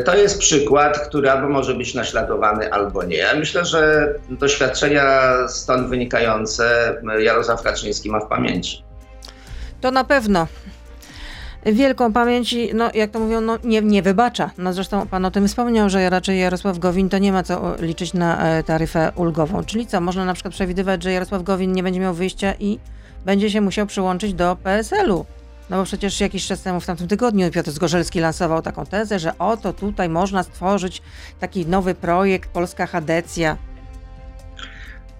Y, 0.00 0.02
To 0.02 0.16
jest 0.16 0.38
przykład, 0.38 0.98
który 1.08 1.30
albo 1.30 1.48
może 1.48 1.74
być 1.74 1.94
naśladowany, 1.94 2.72
albo 2.72 3.04
nie. 3.04 3.16
Ja 3.16 3.34
myślę, 3.34 3.64
że 3.64 4.14
doświadczenia 4.30 5.34
stąd 5.48 5.88
wynikające 5.88 6.94
Jarosław 7.18 7.62
Kaczyński 7.62 8.10
ma 8.10 8.20
w 8.20 8.28
pamięci. 8.28 8.84
To 9.80 9.90
na 9.90 10.04
pewno. 10.04 10.46
Wielką 11.66 12.12
pamięć, 12.12 12.52
i, 12.52 12.74
no 12.74 12.90
jak 12.94 13.10
to 13.10 13.18
mówią, 13.18 13.40
no, 13.40 13.58
nie, 13.64 13.82
nie 13.82 14.02
wybacza. 14.02 14.50
No 14.58 14.72
zresztą 14.72 15.06
pan 15.06 15.24
o 15.24 15.30
tym 15.30 15.48
wspomniał, 15.48 15.90
że 15.90 16.10
raczej 16.10 16.38
Jarosław 16.38 16.78
Gowin 16.78 17.08
to 17.08 17.18
nie 17.18 17.32
ma 17.32 17.42
co 17.42 17.76
liczyć 17.80 18.14
na 18.14 18.48
e, 18.48 18.62
taryfę 18.62 19.12
ulgową. 19.16 19.64
Czyli 19.64 19.86
co, 19.86 20.00
można 20.00 20.24
na 20.24 20.34
przykład 20.34 20.54
przewidywać, 20.54 21.02
że 21.02 21.12
Jarosław 21.12 21.42
Gowin 21.42 21.72
nie 21.72 21.82
będzie 21.82 22.00
miał 22.00 22.14
wyjścia 22.14 22.54
i 22.60 22.78
będzie 23.24 23.50
się 23.50 23.60
musiał 23.60 23.86
przyłączyć 23.86 24.34
do 24.34 24.56
PSL-u. 24.56 25.26
No 25.70 25.76
bo 25.76 25.84
przecież 25.84 26.20
jakiś 26.20 26.46
czas 26.46 26.62
temu, 26.62 26.80
w 26.80 26.86
tamtym 26.86 27.08
tygodniu, 27.08 27.50
Piotr 27.50 27.70
Zgorzelski 27.70 28.20
lansował 28.20 28.62
taką 28.62 28.86
tezę, 28.86 29.18
że 29.18 29.38
oto 29.38 29.72
tutaj 29.72 30.08
można 30.08 30.42
stworzyć 30.42 31.02
taki 31.40 31.66
nowy 31.66 31.94
projekt, 31.94 32.50
Polska 32.50 32.86
Hadecja. 32.86 33.56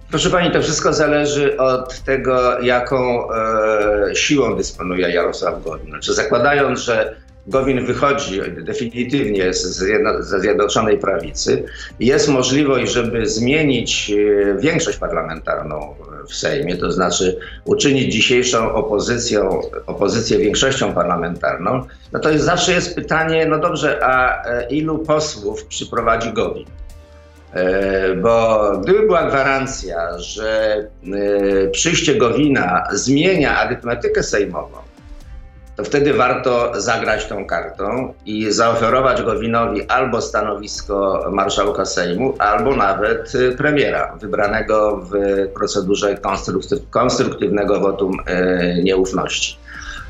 Proszę 0.09 0.29
pani, 0.29 0.51
to 0.51 0.61
wszystko 0.61 0.93
zależy 0.93 1.57
od 1.57 1.99
tego, 1.99 2.59
jaką 2.59 3.31
e, 3.31 4.15
siłą 4.15 4.55
dysponuje 4.55 5.09
Jarosław 5.09 5.63
Gowin. 5.63 5.89
Znaczy, 5.89 6.13
zakładając, 6.13 6.79
że 6.79 7.15
Gowin 7.47 7.85
wychodzi 7.85 8.41
definitywnie 8.61 9.53
z, 9.53 9.77
ze 10.19 10.39
Zjednoczonej 10.39 10.97
Prawicy, 10.97 11.63
jest 11.99 12.27
możliwość, 12.27 12.91
żeby 12.91 13.27
zmienić 13.27 14.11
e, 14.11 14.61
większość 14.61 14.97
parlamentarną 14.97 15.95
w 16.29 16.35
Sejmie, 16.35 16.77
to 16.77 16.91
znaczy 16.91 17.39
uczynić 17.65 18.13
dzisiejszą 18.13 18.73
opozycją, 18.73 19.61
opozycję 19.87 20.37
większością 20.37 20.93
parlamentarną, 20.93 21.87
no 22.11 22.19
to 22.19 22.29
jest, 22.29 22.45
zawsze 22.45 22.71
jest 22.71 22.95
pytanie, 22.95 23.45
no 23.45 23.59
dobrze, 23.59 23.99
a 24.03 24.43
e, 24.45 24.67
ilu 24.69 24.99
posłów 24.99 25.65
przyprowadzi 25.65 26.33
Gowin? 26.33 26.78
E, 27.53 28.15
Bo 28.15 28.71
gdyby 28.83 28.99
była 28.99 29.23
gwarancja, 29.23 30.19
że 30.19 30.77
e, 31.63 31.67
przyjście 31.67 32.15
Gowina 32.15 32.83
zmienia 32.91 33.57
arytmetykę 33.57 34.23
sejmową, 34.23 34.77
to 35.75 35.83
wtedy 35.83 36.13
warto 36.13 36.81
zagrać 36.81 37.25
tą 37.25 37.45
kartą 37.45 38.13
i 38.25 38.51
zaoferować 38.51 39.21
Gowinowi 39.21 39.87
albo 39.87 40.21
stanowisko 40.21 41.25
marszałka 41.31 41.85
Sejmu, 41.85 42.33
albo 42.39 42.75
nawet 42.75 43.33
e, 43.35 43.51
premiera, 43.51 44.15
wybranego 44.21 44.97
w 45.11 45.13
procedurze 45.53 46.15
konstruktyw- 46.15 46.89
konstruktywnego 46.89 47.79
wotum 47.79 48.17
nieufności. 48.83 49.57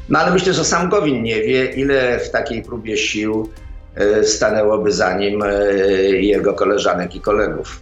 No 0.09 0.19
ale 0.19 0.31
myślę, 0.31 0.53
że 0.53 0.65
sam 0.65 0.89
Gowin 0.89 1.23
nie 1.23 1.41
wie, 1.41 1.65
ile 1.65 2.19
w 2.19 2.31
takiej 2.31 2.63
próbie 2.63 2.97
sił 2.97 3.49
stanęłoby 4.23 4.91
za 4.91 5.13
nim 5.13 5.43
e, 5.43 5.49
jego 6.11 6.53
koleżanek 6.53 7.15
i 7.15 7.21
kolegów. 7.21 7.81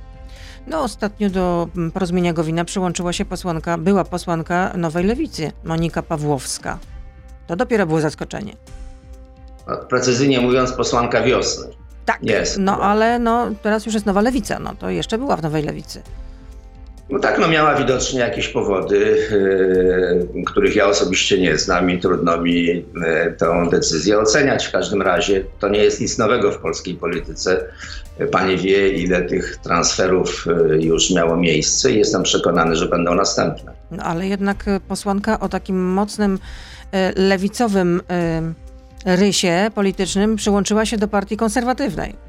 No 0.67 0.83
ostatnio 0.83 1.29
do 1.29 1.67
mm, 1.77 1.91
porozumienia 1.91 2.33
Gowina 2.33 2.65
przyłączyła 2.65 3.13
się 3.13 3.25
posłanka, 3.25 3.77
była 3.77 4.03
posłanka 4.03 4.73
Nowej 4.77 5.05
Lewicy, 5.05 5.51
Monika 5.63 6.03
Pawłowska. 6.03 6.77
To 7.47 7.55
dopiero 7.55 7.85
było 7.85 8.01
zaskoczenie. 8.01 8.53
Precyzyjnie 9.89 10.41
mówiąc, 10.41 10.71
posłanka 10.71 11.21
wiosny. 11.21 11.67
Tak, 12.05 12.23
Jest. 12.23 12.57
no 12.57 12.81
ale 12.81 13.19
no, 13.19 13.47
teraz 13.61 13.85
już 13.85 13.93
jest 13.93 14.05
Nowa 14.05 14.21
Lewica, 14.21 14.59
no 14.59 14.75
to 14.79 14.89
jeszcze 14.89 15.17
była 15.17 15.35
w 15.35 15.43
Nowej 15.43 15.63
Lewicy. 15.63 16.01
No 17.09 17.19
tak, 17.19 17.39
no 17.39 17.47
miała 17.47 17.75
widocznie 17.75 18.19
jakieś 18.19 18.47
powody, 18.47 19.17
yy, 20.35 20.43
których 20.45 20.75
ja 20.75 20.87
osobiście 20.87 21.41
nie 21.41 21.57
znam 21.57 21.91
i 21.91 21.99
trudno 21.99 22.41
mi 22.41 22.65
yy, 22.65 22.83
tę 23.37 23.67
decyzję 23.71 24.19
oceniać. 24.19 24.65
W 24.65 24.71
każdym 24.71 25.01
razie 25.01 25.43
to 25.59 25.69
nie 25.69 25.79
jest 25.79 26.01
nic 26.01 26.17
nowego 26.17 26.51
w 26.51 26.57
polskiej 26.57 26.95
polityce. 26.95 27.65
Pani 28.31 28.57
wie, 28.57 28.89
ile 28.89 29.21
tych 29.21 29.57
transferów 29.57 30.45
yy, 30.69 30.81
już 30.81 31.11
miało 31.11 31.37
miejsce 31.37 31.91
i 31.91 31.97
jestem 31.97 32.23
przekonany, 32.23 32.75
że 32.75 32.85
będą 32.85 33.15
następne. 33.15 33.73
No 33.91 34.03
ale 34.03 34.27
jednak 34.27 34.67
e, 34.67 34.79
posłanka 34.79 35.39
o 35.39 35.49
takim 35.49 35.85
mocnym 35.93 36.39
e, 36.91 37.11
lewicowym 37.21 38.01
e, 38.09 38.41
rysie 39.05 39.71
politycznym 39.75 40.35
przyłączyła 40.35 40.85
się 40.85 40.97
do 40.97 41.07
partii 41.07 41.37
konserwatywnej. 41.37 42.26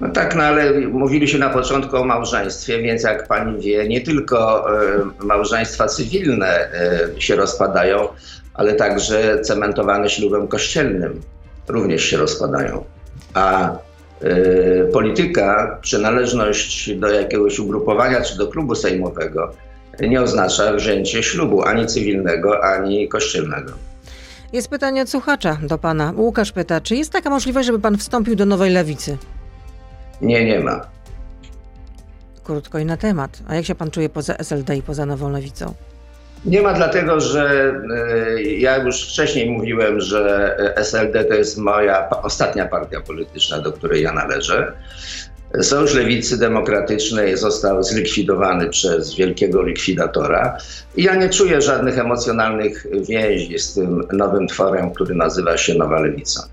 No 0.00 0.08
tak, 0.08 0.36
no 0.36 0.42
ale 0.42 0.80
mówili 0.80 1.28
się 1.28 1.38
na 1.38 1.50
początku 1.50 1.96
o 1.96 2.04
małżeństwie, 2.04 2.82
więc 2.82 3.02
jak 3.02 3.28
pani 3.28 3.60
wie, 3.60 3.88
nie 3.88 4.00
tylko 4.00 4.66
e, 4.82 5.24
małżeństwa 5.24 5.86
cywilne 5.86 6.46
e, 6.46 7.20
się 7.20 7.36
rozpadają, 7.36 8.08
ale 8.54 8.74
także 8.74 9.40
cementowane 9.40 10.10
ślubem 10.10 10.48
kościelnym 10.48 11.20
również 11.68 12.04
się 12.04 12.16
rozpadają. 12.16 12.84
A 13.34 13.70
e, 13.70 13.78
polityka, 14.92 15.78
przynależność 15.82 16.94
do 16.94 17.08
jakiegoś 17.08 17.58
ugrupowania 17.58 18.20
czy 18.20 18.38
do 18.38 18.46
klubu 18.46 18.74
sejmowego 18.74 19.52
nie 20.08 20.22
oznacza 20.22 20.72
wzięcie 20.72 21.22
ślubu 21.22 21.62
ani 21.62 21.86
cywilnego, 21.86 22.64
ani 22.64 23.08
kościelnego. 23.08 23.72
Jest 24.52 24.68
pytanie 24.68 25.02
od 25.02 25.10
słuchacza 25.10 25.58
do 25.62 25.78
pana. 25.78 26.12
Łukasz 26.16 26.52
pyta, 26.52 26.80
czy 26.80 26.96
jest 26.96 27.12
taka 27.12 27.30
możliwość, 27.30 27.66
żeby 27.66 27.78
pan 27.78 27.98
wstąpił 27.98 28.36
do 28.36 28.46
Nowej 28.46 28.70
Lewicy? 28.70 29.18
Nie, 30.22 30.44
nie 30.44 30.60
ma. 30.60 30.80
Krótko 32.44 32.78
i 32.78 32.84
na 32.84 32.96
temat. 32.96 33.38
A 33.48 33.54
jak 33.54 33.64
się 33.64 33.74
pan 33.74 33.90
czuje 33.90 34.08
poza 34.08 34.34
SLD 34.34 34.76
i 34.76 34.82
poza 34.82 35.06
Nową 35.06 35.30
Lewicą? 35.30 35.74
Nie 36.44 36.62
ma 36.62 36.72
dlatego, 36.72 37.20
że 37.20 37.74
e, 37.96 38.42
ja 38.42 38.76
już 38.76 39.08
wcześniej 39.08 39.50
mówiłem, 39.50 40.00
że 40.00 40.56
SLD 40.76 41.24
to 41.24 41.34
jest 41.34 41.58
moja 41.58 42.08
ostatnia 42.10 42.66
partia 42.66 43.00
polityczna, 43.00 43.58
do 43.58 43.72
której 43.72 44.02
ja 44.02 44.12
należę. 44.12 44.72
Sojusz 45.60 45.94
Lewicy 45.94 46.38
Demokratycznej 46.38 47.36
został 47.36 47.82
zlikwidowany 47.82 48.68
przez 48.68 49.14
wielkiego 49.14 49.62
likwidatora 49.62 50.58
i 50.96 51.02
ja 51.02 51.14
nie 51.14 51.28
czuję 51.28 51.60
żadnych 51.60 51.98
emocjonalnych 51.98 52.86
więzi 53.08 53.58
z 53.58 53.74
tym 53.74 54.04
nowym 54.12 54.46
tworem, 54.46 54.90
który 54.90 55.14
nazywa 55.14 55.56
się 55.56 55.74
Nowa 55.74 56.00
Lewica. 56.00 56.48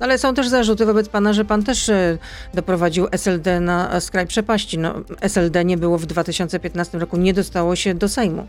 No 0.00 0.06
ale 0.06 0.18
są 0.18 0.34
też 0.34 0.48
zarzuty 0.48 0.86
wobec 0.86 1.08
pana, 1.08 1.32
że 1.32 1.44
pan 1.44 1.62
też 1.62 1.88
e, 1.88 2.18
doprowadził 2.54 3.06
SLD 3.12 3.60
na 3.60 4.00
skraj 4.00 4.26
przepaści. 4.26 4.78
No, 4.78 4.94
SLD 5.20 5.64
nie 5.64 5.76
było 5.76 5.98
w 5.98 6.06
2015 6.06 6.98
roku, 6.98 7.16
nie 7.16 7.34
dostało 7.34 7.76
się 7.76 7.94
do 7.94 8.08
Sejmu. 8.08 8.46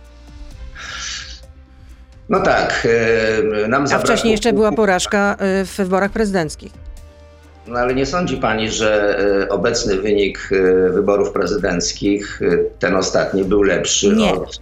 No 2.30 2.40
tak, 2.40 2.88
e, 3.64 3.68
nam 3.68 3.84
A 3.84 3.88
zabrakło- 3.88 4.00
wcześniej 4.06 4.32
jeszcze 4.32 4.54
była 4.54 4.72
porażka 4.72 5.36
e, 5.40 5.66
w 5.66 5.76
wyborach 5.78 6.12
prezydenckich. 6.12 6.72
No 7.68 7.80
ale 7.80 7.96
nie 7.96 8.06
sądzi 8.06 8.38
pani, 8.38 8.70
że 8.72 9.20
e, 9.44 9.50
obecny 9.50 9.96
wynik 9.98 10.50
e, 10.52 10.90
wyborów 10.90 11.32
prezydenckich, 11.32 12.42
e, 12.42 12.58
ten 12.80 12.96
ostatni, 12.96 13.44
był 13.44 13.62
lepszy 13.64 14.08
Nie. 14.16 14.34
od. 14.34 14.60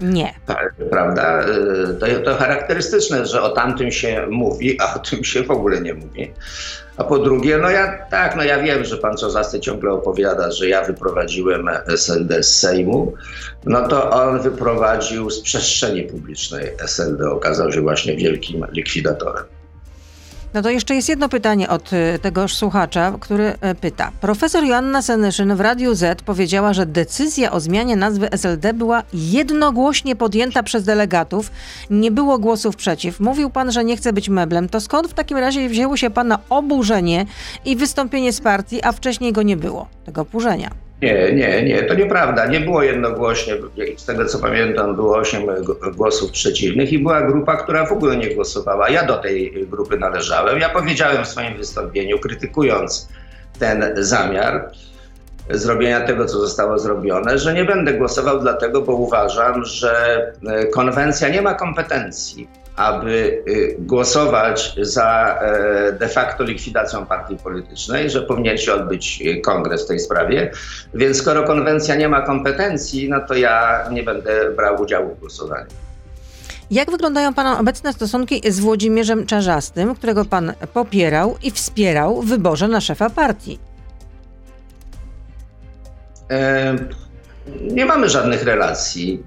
Nie. 0.00 0.34
Pa- 0.46 0.58
Prawda? 0.90 1.40
E, 1.40 1.94
To, 1.94 2.06
to 2.24 2.36
charakterystyczne, 2.36 3.26
że 3.26 3.42
o 3.42 3.48
tamtym 3.50 3.92
się 3.92 4.26
mówi, 4.30 4.80
a 4.80 4.94
o 4.94 4.98
tym 4.98 5.24
się 5.24 5.42
w 5.42 5.50
ogóle 5.50 5.80
nie 5.80 5.94
mówi. 5.94 6.32
A 6.96 7.04
po 7.04 7.18
drugie, 7.18 7.58
no 7.58 7.70
ja 7.70 8.06
tak, 8.10 8.36
no 8.36 8.42
ja 8.44 8.62
wiem, 8.62 8.84
że 8.84 8.96
pan 8.96 9.16
Czozasty 9.16 9.60
ciągle 9.60 9.90
opowiada, 9.92 10.50
że 10.50 10.68
ja 10.68 10.84
wyprowadziłem 10.84 11.68
SLD 11.86 12.42
z 12.42 12.58
Sejmu. 12.58 13.12
No 13.64 13.88
to 13.88 14.10
on 14.10 14.40
wyprowadził 14.40 15.30
z 15.30 15.40
przestrzeni 15.40 16.02
publicznej 16.02 16.70
SLD. 16.78 17.30
Okazał 17.30 17.72
się 17.72 17.80
właśnie 17.80 18.16
wielkim 18.16 18.66
likwidatorem. 18.72 19.44
No 20.54 20.62
to 20.62 20.70
jeszcze 20.70 20.94
jest 20.94 21.08
jedno 21.08 21.28
pytanie 21.28 21.68
od 21.68 21.92
y, 21.92 22.18
tegoż 22.22 22.54
słuchacza, 22.54 23.12
który 23.20 23.44
y, 23.44 23.74
pyta. 23.74 24.12
Profesor 24.20 24.64
Joanna 24.64 25.02
Senyszyn 25.02 25.56
w 25.56 25.60
Radiu 25.60 25.94
Z 25.94 26.22
powiedziała, 26.22 26.72
że 26.72 26.86
decyzja 26.86 27.52
o 27.52 27.60
zmianie 27.60 27.96
nazwy 27.96 28.30
SLD 28.30 28.74
była 28.74 29.02
jednogłośnie 29.12 30.16
podjęta 30.16 30.62
przez 30.62 30.84
delegatów. 30.84 31.50
Nie 31.90 32.10
było 32.10 32.38
głosów 32.38 32.76
przeciw. 32.76 33.20
Mówił 33.20 33.50
pan, 33.50 33.72
że 33.72 33.84
nie 33.84 33.96
chce 33.96 34.12
być 34.12 34.28
meblem. 34.28 34.68
To 34.68 34.80
skąd 34.80 35.08
w 35.08 35.14
takim 35.14 35.38
razie 35.38 35.68
wzięło 35.68 35.96
się 35.96 36.10
pana 36.10 36.38
oburzenie 36.48 37.26
i 37.64 37.76
wystąpienie 37.76 38.32
z 38.32 38.40
partii, 38.40 38.84
a 38.84 38.92
wcześniej 38.92 39.32
go 39.32 39.42
nie 39.42 39.56
było, 39.56 39.88
tego 40.04 40.20
oburzenia? 40.20 40.89
Nie, 41.02 41.32
nie, 41.32 41.62
nie, 41.62 41.82
to 41.82 41.94
nieprawda. 41.94 42.46
Nie 42.46 42.60
było 42.60 42.82
jednogłośnie. 42.82 43.54
Z 43.96 44.04
tego 44.04 44.24
co 44.24 44.38
pamiętam, 44.38 44.96
było 44.96 45.16
8 45.16 45.42
głosów 45.96 46.30
przeciwnych 46.30 46.92
i 46.92 46.98
była 46.98 47.20
grupa, 47.20 47.56
która 47.56 47.86
w 47.86 47.92
ogóle 47.92 48.16
nie 48.16 48.34
głosowała. 48.34 48.90
Ja 48.90 49.06
do 49.06 49.16
tej 49.16 49.66
grupy 49.66 49.98
należałem. 49.98 50.58
Ja 50.58 50.68
powiedziałem 50.68 51.24
w 51.24 51.28
swoim 51.28 51.56
wystąpieniu, 51.56 52.18
krytykując 52.18 53.08
ten 53.58 53.84
zamiar 53.96 54.70
zrobienia 55.50 56.00
tego, 56.00 56.26
co 56.26 56.38
zostało 56.38 56.78
zrobione, 56.78 57.38
że 57.38 57.54
nie 57.54 57.64
będę 57.64 57.94
głosował 57.94 58.40
dlatego, 58.40 58.82
bo 58.82 58.92
uważam, 58.92 59.64
że 59.64 60.22
konwencja 60.72 61.28
nie 61.28 61.42
ma 61.42 61.54
kompetencji 61.54 62.48
aby 62.76 63.42
y, 63.48 63.76
głosować 63.78 64.76
za 64.80 65.38
e, 65.42 65.92
de 65.92 66.08
facto 66.08 66.44
likwidacją 66.44 67.06
partii 67.06 67.36
politycznej, 67.36 68.10
że 68.10 68.22
powinien 68.22 68.58
się 68.58 68.72
odbyć 68.72 69.22
y, 69.26 69.40
kongres 69.40 69.84
w 69.84 69.88
tej 69.88 69.98
sprawie. 69.98 70.50
Więc 70.94 71.16
skoro 71.16 71.42
konwencja 71.42 71.94
nie 71.94 72.08
ma 72.08 72.22
kompetencji, 72.22 73.08
no 73.08 73.20
to 73.20 73.34
ja 73.34 73.84
nie 73.90 74.02
będę 74.02 74.50
brał 74.56 74.82
udziału 74.82 75.14
w 75.14 75.20
głosowaniu. 75.20 75.66
Jak 76.70 76.90
wyglądają 76.90 77.34
Pana 77.34 77.60
obecne 77.60 77.92
stosunki 77.92 78.52
z 78.52 78.60
Włodzimierzem 78.60 79.26
Czarzastym, 79.26 79.94
którego 79.94 80.24
Pan 80.24 80.52
popierał 80.72 81.36
i 81.42 81.50
wspierał 81.50 82.22
w 82.22 82.28
wyborze 82.28 82.68
na 82.68 82.80
szefa 82.80 83.10
partii? 83.10 83.58
E, 86.30 86.76
nie 87.60 87.86
mamy 87.86 88.08
żadnych 88.08 88.44
relacji. 88.44 89.22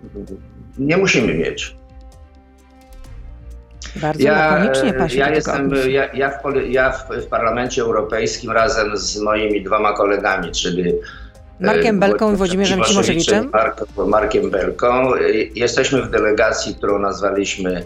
Nie 0.77 0.97
musimy 0.97 1.33
mieć. 1.33 1.75
Bardzo 3.95 4.23
ja, 4.23 4.55
lakonicznie 4.55 4.93
Pasie 4.93 5.19
ja 5.19 5.29
jestem, 5.29 5.71
ja, 5.89 6.13
ja, 6.13 6.29
w, 6.29 6.69
ja 6.69 6.91
w, 6.91 7.09
w, 7.09 7.27
Parlamencie 7.27 7.81
Europejskim 7.81 8.51
razem 8.51 8.97
z 8.97 9.19
moimi 9.19 9.63
dwoma 9.63 9.93
kolegami, 9.93 10.51
czyli 10.51 10.89
e, 10.89 10.93
Markiem 11.59 11.99
Belką 11.99 12.33
i 12.33 12.35
Włodzimierzem 12.35 12.83
Cimoszewiczem. 12.83 13.49
Mark, 13.53 13.85
Markiem 14.07 14.51
Belką. 14.51 15.11
Jesteśmy 15.55 16.01
w 16.01 16.09
delegacji, 16.09 16.75
którą 16.75 16.99
nazwaliśmy 16.99 17.83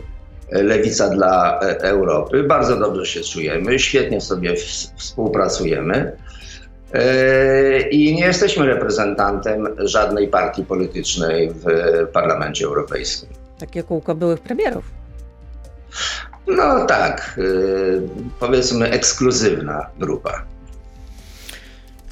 Lewica 0.52 1.10
dla 1.10 1.60
e, 1.60 1.82
Europy. 1.82 2.44
Bardzo 2.44 2.76
dobrze 2.76 3.06
się 3.06 3.22
czujemy, 3.22 3.80
świetnie 3.80 4.22
sobie 4.22 4.56
współpracujemy. 4.96 6.12
E, 6.94 7.90
I 7.90 8.16
nie 8.16 8.26
jesteśmy 8.26 8.66
reprezentantem 8.66 9.68
żadnej 9.78 10.28
partii 10.28 10.64
politycznej 10.64 11.52
w 11.52 11.66
Parlamencie 12.14 12.66
Europejskim. 12.66 13.30
Takie 13.60 13.84
kółko 13.84 14.16
byłych 14.16 14.40
premierów. 14.40 14.97
No 16.48 16.86
tak, 16.86 17.34
yy, 17.38 18.02
powiedzmy 18.40 18.90
ekskluzywna 18.90 19.86
grupa. 20.00 20.44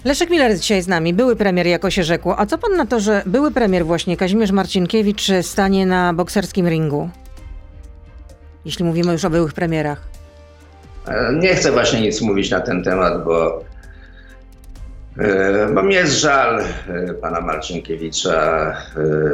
Leszek 0.05 0.29
Miller 0.29 0.49
jest 0.49 0.61
dzisiaj 0.61 0.81
z 0.81 0.87
nami, 0.87 1.13
były 1.13 1.35
premier, 1.35 1.67
jako 1.67 1.89
się 1.89 2.03
rzekło. 2.03 2.39
A 2.39 2.45
co 2.45 2.57
pan 2.57 2.75
na 2.75 2.85
to, 2.85 2.99
że 2.99 3.23
były 3.25 3.51
premier 3.51 3.85
właśnie 3.85 4.17
Kazimierz 4.17 4.51
Marcinkiewicz 4.51 5.31
stanie 5.41 5.85
na 5.85 6.13
bokserskim 6.13 6.67
ringu? 6.67 7.09
Jeśli 8.65 8.85
mówimy 8.85 9.11
już 9.11 9.25
o 9.25 9.29
byłych 9.29 9.53
premierach. 9.53 10.01
E, 11.07 11.33
nie 11.33 11.55
chcę 11.55 11.71
właśnie 11.71 12.01
nic 12.01 12.21
mówić 12.21 12.51
na 12.51 12.59
ten 12.59 12.83
temat, 12.83 13.23
bo, 13.23 13.63
bo 15.73 15.83
mnie 15.83 15.95
jest 15.95 16.13
żal 16.13 16.59
e, 16.59 17.13
pana 17.13 17.41
Marcinkiewicza. 17.41 18.73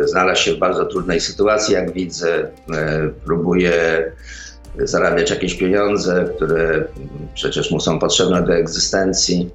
Znalazł 0.05 0.41
się 0.41 0.53
w 0.53 0.57
bardzo 0.57 0.85
trudnej 0.85 1.19
sytuacji, 1.19 1.73
jak 1.73 1.91
widzę. 1.91 2.47
Próbuje 3.25 3.71
zarabiać 4.77 5.29
jakieś 5.29 5.55
pieniądze, 5.55 6.25
które 6.35 6.83
przecież 7.33 7.71
mu 7.71 7.79
są 7.79 7.99
potrzebne 7.99 8.41
do 8.41 8.53
egzystencji. 8.53 9.49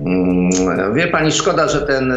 Mm, 0.00 0.94
wie 0.94 1.06
pani, 1.06 1.32
szkoda, 1.32 1.68
że 1.68 1.82
ten 1.82 2.12
e, 2.12 2.16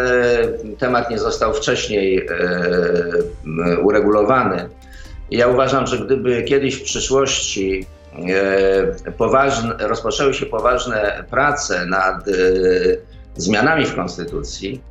temat 0.80 1.10
nie 1.10 1.20
został 1.20 1.54
wcześniej 1.54 2.28
e, 2.28 3.80
uregulowany. 3.80 4.70
Ja 5.32 5.48
uważam, 5.48 5.88
że 5.88 6.00
gdyby 6.00 6.44
kiedyś 6.44 6.76
w 6.76 6.84
przyszłości 6.84 7.86
e, 8.30 9.12
poważne, 9.12 9.76
rozpoczęły 9.80 10.34
się 10.34 10.46
poważne 10.46 11.24
prace 11.30 11.86
nad 11.86 12.26
zmianami 13.41 13.86
w 13.86 13.95
Konstytucji, 13.95 14.82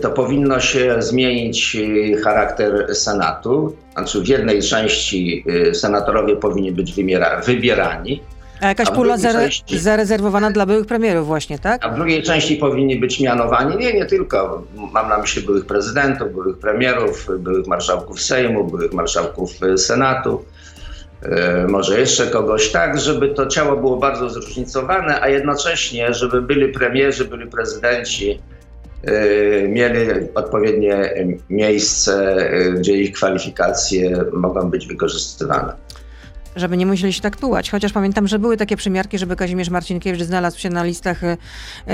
to 0.00 0.10
powinno 0.10 0.60
się 0.60 0.96
zmienić 0.98 1.76
y, 1.76 2.20
charakter 2.24 2.94
Senatu. 2.94 3.76
Znaczy 3.92 4.20
w 4.20 4.28
jednej 4.28 4.62
części 4.62 5.44
y, 5.70 5.74
senatorowie 5.74 6.36
powinni 6.36 6.72
być 6.72 6.92
wymiera, 6.92 7.40
wybierani. 7.40 8.22
A 8.60 8.68
jakaś 8.68 8.88
a 8.88 8.92
pula 8.92 9.18
zare 9.18 9.40
części, 9.40 9.78
zarezerwowana 9.78 10.50
dla 10.50 10.66
byłych 10.66 10.86
premierów 10.86 11.26
właśnie, 11.26 11.58
tak? 11.58 11.84
A 11.84 11.88
w 11.88 11.94
drugiej 11.94 12.22
części 12.22 12.56
powinni 12.56 12.96
być 12.96 13.20
mianowani, 13.20 13.76
nie, 13.76 13.92
nie 13.92 14.06
tylko, 14.06 14.62
mam 14.92 15.08
na 15.08 15.18
myśli 15.18 15.42
byłych 15.42 15.66
prezydentów, 15.66 16.32
byłych 16.32 16.58
premierów, 16.58 17.28
byłych 17.38 17.66
marszałków 17.66 18.22
Sejmu, 18.22 18.64
byłych 18.64 18.92
marszałków 18.92 19.50
y, 19.62 19.78
Senatu, 19.78 20.44
może 21.68 22.00
jeszcze 22.00 22.26
kogoś, 22.26 22.70
tak, 22.72 23.00
żeby 23.00 23.28
to 23.28 23.46
ciało 23.46 23.76
było 23.76 23.96
bardzo 23.96 24.30
zróżnicowane, 24.30 25.20
a 25.20 25.28
jednocześnie, 25.28 26.14
żeby 26.14 26.42
byli 26.42 26.72
premierzy, 26.72 27.24
byli 27.24 27.46
prezydenci, 27.46 28.40
Y, 29.08 29.68
mieli 29.68 29.98
odpowiednie 30.34 31.14
miejsce, 31.50 32.36
y, 32.54 32.72
gdzie 32.72 32.96
ich 32.96 33.12
kwalifikacje 33.12 34.24
mogą 34.32 34.70
być 34.70 34.86
wykorzystywane 34.86 35.72
żeby 36.56 36.76
nie 36.76 36.86
musieli 36.86 37.12
się 37.12 37.20
tak 37.20 37.36
tułać. 37.36 37.70
Chociaż 37.70 37.92
pamiętam, 37.92 38.28
że 38.28 38.38
były 38.38 38.56
takie 38.56 38.76
przymiarki, 38.76 39.18
żeby 39.18 39.36
Kazimierz 39.36 39.70
Marcinkiewicz 39.70 40.22
znalazł 40.22 40.58
się 40.58 40.70
na 40.70 40.84
listach 40.84 41.24
y, 41.24 41.38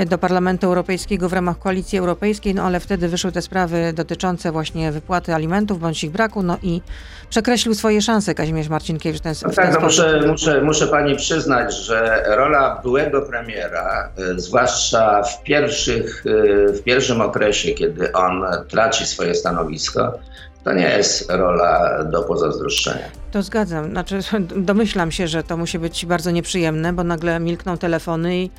do 0.05 0.17
Parlamentu 0.17 0.67
Europejskiego 0.67 1.29
w 1.29 1.33
ramach 1.33 1.59
Koalicji 1.59 1.99
Europejskiej, 1.99 2.55
no 2.55 2.63
ale 2.63 2.79
wtedy 2.79 3.07
wyszły 3.07 3.31
te 3.31 3.41
sprawy 3.41 3.93
dotyczące 3.93 4.51
właśnie 4.51 4.91
wypłaty 4.91 5.33
alimentów 5.33 5.79
bądź 5.79 6.03
ich 6.03 6.11
braku, 6.11 6.43
no 6.43 6.57
i 6.63 6.81
przekreślił 7.29 7.75
swoje 7.75 8.01
szanse 8.01 8.35
Kazimierz 8.35 8.69
Marcinkiewicz. 8.69 9.21
Ten, 9.21 9.33
no 9.43 9.49
tak, 9.51 9.73
no 9.73 9.79
muszę, 9.79 10.21
muszę, 10.27 10.61
muszę 10.61 10.87
pani 10.87 11.15
przyznać, 11.15 11.77
że 11.77 12.23
rola 12.27 12.79
byłego 12.83 13.21
premiera, 13.21 14.11
y, 14.19 14.39
zwłaszcza 14.39 15.23
w, 15.23 15.43
pierwszych, 15.43 16.23
w 16.73 16.83
pierwszym 16.83 17.21
okresie, 17.21 17.71
kiedy 17.71 18.13
on 18.13 18.43
traci 18.69 19.05
swoje 19.05 19.35
stanowisko, 19.35 20.19
to 20.69 20.75
nie 20.75 20.89
jest 20.97 21.31
rola 21.31 22.03
do 22.03 22.23
pozazdroszczenia. 22.23 23.05
To 23.31 23.43
zgadzam. 23.43 23.91
Znaczy, 23.91 24.19
domyślam 24.71 25.11
się, 25.11 25.27
że 25.27 25.43
to 25.43 25.57
musi 25.57 25.79
być 25.79 26.05
bardzo 26.05 26.31
nieprzyjemne, 26.31 26.93
bo 26.93 27.03
nagle 27.03 27.39
milkną 27.39 27.77
telefony 27.77 28.37
i, 28.37 28.49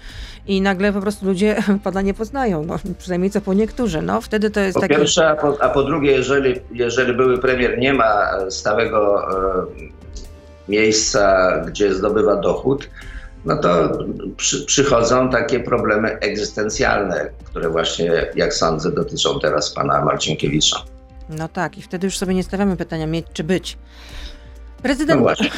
i 0.47 0.61
nagle 0.61 0.93
po 0.93 1.01
prostu 1.01 1.27
ludzie 1.27 1.57
pana 1.85 2.03
nie 2.03 2.15
poznają. 2.15 2.65
No, 2.65 2.77
przynajmniej 2.99 3.31
co 3.31 3.41
po 3.41 3.55
niektórzy. 3.55 4.03
No, 4.03 4.21
wtedy 4.21 4.51
to 4.51 4.61
jest 4.61 4.75
po 4.75 4.81
taki... 4.81 4.95
pierwsze, 4.95 5.29
a 5.29 5.37
po, 5.37 5.63
a 5.63 5.69
po 5.69 5.83
drugie, 5.83 6.13
jeżeli, 6.13 6.61
jeżeli 6.73 7.13
były 7.13 7.39
premier 7.39 7.79
nie 7.79 7.95
ma 7.95 8.31
stałego 8.49 9.23
e, 9.23 9.67
miejsca, 10.69 11.53
gdzie 11.67 11.95
zdobywa 11.95 12.37
dochód, 12.37 12.89
no 13.45 13.57
to 13.57 13.99
przy, 14.37 14.65
przychodzą 14.65 15.31
takie 15.31 15.61
problemy 15.61 16.19
egzystencjalne, 16.19 17.31
które 17.45 17.69
właśnie, 17.69 18.27
jak 18.35 18.55
sądzę, 18.55 18.93
dotyczą 18.93 19.41
teraz 19.41 19.71
pana 19.75 20.05
Marcinkiewicza. 20.05 20.85
No 21.39 21.49
tak, 21.49 21.79
i 21.79 21.83
wtedy 21.83 22.07
już 22.07 22.19
sobie 22.19 22.35
nie 22.35 22.43
stawiamy 22.43 22.77
pytania 22.77 23.07
mieć 23.07 23.27
czy 23.33 23.45
być. 23.45 23.79
Prezydent, 24.83 25.21
no 25.21 25.49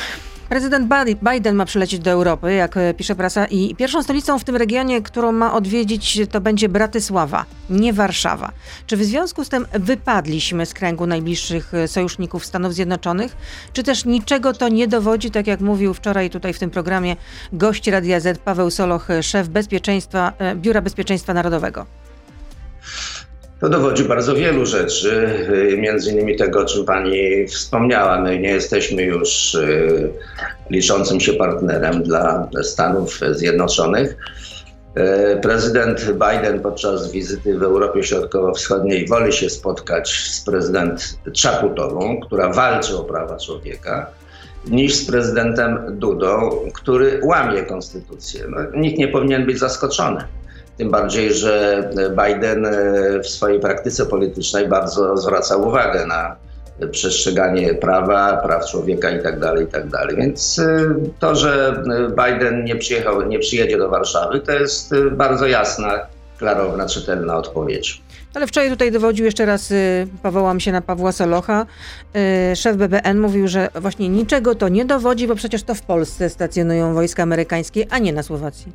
prezydent 0.49 0.89
Biden 1.33 1.57
ma 1.57 1.65
przylecieć 1.65 2.01
do 2.01 2.11
Europy, 2.11 2.55
jak 2.55 2.77
e, 2.77 2.95
pisze 2.95 3.15
prasa, 3.15 3.47
i 3.47 3.75
pierwszą 3.75 4.03
stolicą 4.03 4.39
w 4.39 4.45
tym 4.45 4.57
regionie, 4.57 5.03
którą 5.03 5.33
ma 5.33 5.55
odwiedzić, 5.55 6.19
to 6.31 6.41
będzie 6.41 6.69
Bratysława, 6.69 7.45
nie 7.71 7.93
Warszawa. 7.93 8.53
Czy 8.87 8.97
w 8.97 9.05
związku 9.05 9.45
z 9.45 9.49
tym 9.49 9.67
wypadliśmy 9.73 10.67
z 10.67 10.75
kręgu 10.75 11.07
najbliższych 11.07 11.75
e, 11.75 11.89
sojuszników 11.89 12.47
Stanów 12.47 12.75
Zjednoczonych, 12.75 13.37
czy 13.73 13.83
też 13.83 14.05
niczego 14.05 14.53
to 14.53 14.69
nie 14.69 14.89
dowodzi, 14.89 15.31
tak 15.31 15.47
jak 15.47 15.61
mówił 15.61 15.95
wczoraj 15.95 16.31
tutaj 16.31 16.53
w 16.53 16.59
tym 16.59 16.71
programie 16.71 17.17
gość 17.53 17.87
Radia 17.89 18.21
Z 18.21 18.39
Paweł 18.39 18.71
Soloch, 18.71 19.11
e, 19.11 19.23
szef 19.23 19.49
bezpieczeństwa, 19.49 20.33
Biura 20.57 20.81
Bezpieczeństwa 20.81 21.35
Narodowego? 21.35 21.87
To 23.63 23.69
dowodzi 23.69 24.05
bardzo 24.05 24.35
wielu 24.35 24.67
rzeczy, 24.67 25.29
y, 25.73 25.77
między 25.77 26.11
innymi 26.11 26.37
tego, 26.37 26.61
o 26.61 26.65
czym 26.65 26.85
pani 26.85 27.47
wspomniała. 27.47 28.21
My 28.21 28.39
nie 28.39 28.49
jesteśmy 28.49 29.03
już 29.03 29.55
y, 29.55 30.11
liczącym 30.71 31.21
się 31.21 31.33
partnerem 31.33 32.03
dla 32.03 32.49
Stanów 32.63 33.21
Zjednoczonych. 33.31 34.17
Y, 35.37 35.41
prezydent 35.41 36.13
Biden 36.13 36.61
podczas 36.61 37.13
wizyty 37.13 37.59
w 37.59 37.63
Europie 37.63 38.03
Środkowo-Wschodniej 38.03 39.07
woli 39.09 39.33
się 39.33 39.51
spotkać 39.51 40.11
z 40.31 40.45
prezydent 40.45 41.19
Czaputową, 41.33 42.21
która 42.21 42.53
walczy 42.53 42.97
o 42.97 43.05
prawa 43.05 43.37
człowieka. 43.37 44.11
niż 44.67 44.95
z 44.95 45.07
prezydentem 45.07 45.79
Dudą, 45.91 46.51
który 46.75 47.21
łamie 47.25 47.63
konstytucję. 47.63 48.45
No, 48.49 48.59
nikt 48.75 48.99
nie 48.99 49.09
powinien 49.09 49.47
być 49.47 49.59
zaskoczony. 49.59 50.25
Tym 50.77 50.91
bardziej, 50.91 51.35
że 51.35 51.85
Biden 52.11 52.67
w 53.23 53.27
swojej 53.27 53.61
praktyce 53.61 54.07
politycznej 54.07 54.69
bardzo 54.69 55.17
zwraca 55.17 55.57
uwagę 55.57 56.07
na 56.07 56.37
przestrzeganie 56.91 57.75
prawa, 57.75 58.37
praw 58.37 58.67
człowieka 58.67 59.11
itd., 59.11 59.41
tak 59.41 59.61
itd. 59.61 59.91
Tak 59.91 60.17
Więc 60.17 60.61
to, 61.19 61.35
że 61.35 61.83
Biden 62.09 62.65
nie 62.65 62.77
przyjechał, 62.77 63.23
nie 63.23 63.39
przyjedzie 63.39 63.79
do 63.79 63.89
Warszawy, 63.89 64.41
to 64.41 64.53
jest 64.53 64.95
bardzo 65.13 65.47
jasna, 65.47 66.07
klarowna, 66.39 66.87
czytelna 66.87 67.37
odpowiedź. 67.37 68.03
Ale 68.35 68.47
wczoraj 68.47 68.71
tutaj 68.71 68.93
dowodził 68.93 69.25
jeszcze 69.25 69.47
raz, 69.47 69.71
y, 69.71 70.07
powołam 70.23 70.61
się 70.61 70.73
na 70.73 70.81
Pawła 70.81 71.13
Solocha, 71.13 71.67
y, 72.53 72.57
szef 72.57 72.77
BBN 72.77 73.21
mówił, 73.21 73.49
że 73.49 73.69
właśnie 73.75 74.09
niczego 74.09 74.55
to 74.55 74.69
nie 74.69 74.85
dowodzi, 74.85 75.27
bo 75.27 75.35
przecież 75.35 75.63
to 75.63 75.75
w 75.75 75.83
Polsce 75.83 76.31
stacjonują 76.31 76.95
wojska 76.95 77.23
amerykańskie, 77.23 77.87
a 77.91 77.99
nie 77.99 78.13
na 78.13 78.23
Słowacji. 78.23 78.73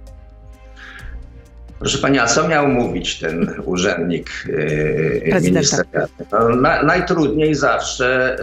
Proszę 1.80 1.98
pani, 1.98 2.20
a 2.20 2.26
co 2.26 2.48
miał 2.48 2.68
mówić 2.68 3.20
ten 3.20 3.54
urzędnik 3.66 4.30
yy, 4.48 5.42
ministerialny? 5.42 6.26
No, 6.32 6.50
na, 6.50 6.84
najtrudniej 6.84 7.56
zawsze 7.56 8.38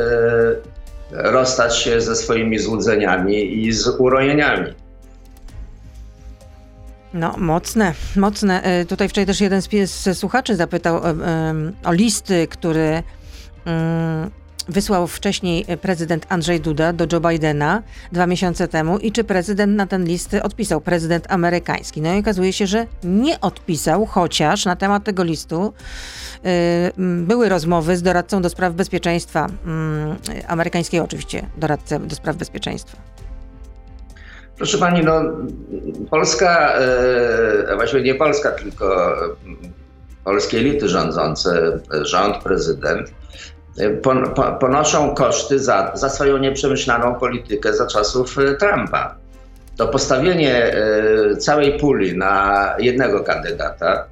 yy, 1.13 1.33
rozstać 1.33 1.79
się 1.79 2.01
ze 2.01 2.17
swoimi 2.17 2.59
złudzeniami 2.59 3.65
i 3.67 3.73
z 3.73 3.89
urojeniami. 3.89 4.75
No, 7.15 7.35
mocne, 7.39 7.95
mocne. 8.17 8.63
E, 8.63 8.85
tutaj 8.85 9.09
wczoraj 9.09 9.27
też 9.27 9.41
jeden 9.41 9.63
z 9.63 10.19
słuchaczy 10.19 10.57
zapytał 10.57 10.97
e, 10.97 11.13
o 11.85 11.93
listy, 11.93 12.49
który 12.49 13.03
mm, 13.65 14.31
wysłał 14.69 15.07
wcześniej 15.07 15.67
prezydent 15.83 16.27
Andrzej 16.29 16.61
Duda 16.61 16.93
do 16.93 17.07
Joe 17.13 17.21
Bidena 17.21 17.83
dwa 18.13 18.27
miesiące 18.27 18.69
temu 18.69 18.99
i 18.99 19.13
czy 19.13 19.25
prezydent 19.25 19.77
na 19.77 19.87
ten 19.87 20.05
list 20.05 20.37
odpisał, 20.43 20.81
prezydent 20.81 21.27
amerykański. 21.29 22.01
No 22.01 22.15
i 22.15 22.19
okazuje 22.19 22.53
się, 22.53 22.67
że 22.67 22.87
nie 23.05 23.41
odpisał, 23.41 24.07
chociaż 24.07 24.65
na 24.65 24.77
temat 24.77 25.05
tego 25.05 25.25
listu 25.25 25.73
e, 26.45 26.91
były 27.23 27.49
rozmowy 27.49 27.97
z 27.97 28.03
doradcą 28.03 28.43
do 28.43 28.51
spraw 28.51 28.75
bezpieczeństwa, 28.75 29.49
mm, 29.67 30.17
amerykańskiego 30.49 31.05
oczywiście, 31.05 31.47
doradcę 31.57 32.01
do 32.01 32.17
spraw 32.17 32.37
bezpieczeństwa. 32.37 32.97
Proszę 34.57 34.79
pani, 34.79 35.05
no, 35.05 35.23
Polska, 36.11 36.73
e, 37.71 37.77
właściwie 37.77 38.03
nie 38.03 38.15
Polska, 38.15 38.51
tylko 38.51 39.17
polskie 40.25 40.59
elity 40.59 40.89
rządzące, 40.89 41.81
rząd, 42.03 42.37
prezydent, 42.37 43.11
ponoszą 44.61 45.15
koszty 45.15 45.59
za, 45.59 45.91
za 45.95 46.09
swoją 46.09 46.39
nieprzemyślaną 46.39 47.15
politykę 47.15 47.75
za 47.75 47.87
czasów 47.87 48.39
e, 48.39 48.55
Trumpa. 48.55 49.15
To 49.77 49.89
postawienie 49.89 50.65
e, 50.65 51.37
całej 51.37 51.79
puli 51.79 52.19
na 52.19 52.75
jednego 52.79 53.21
kandydata, 53.21 54.05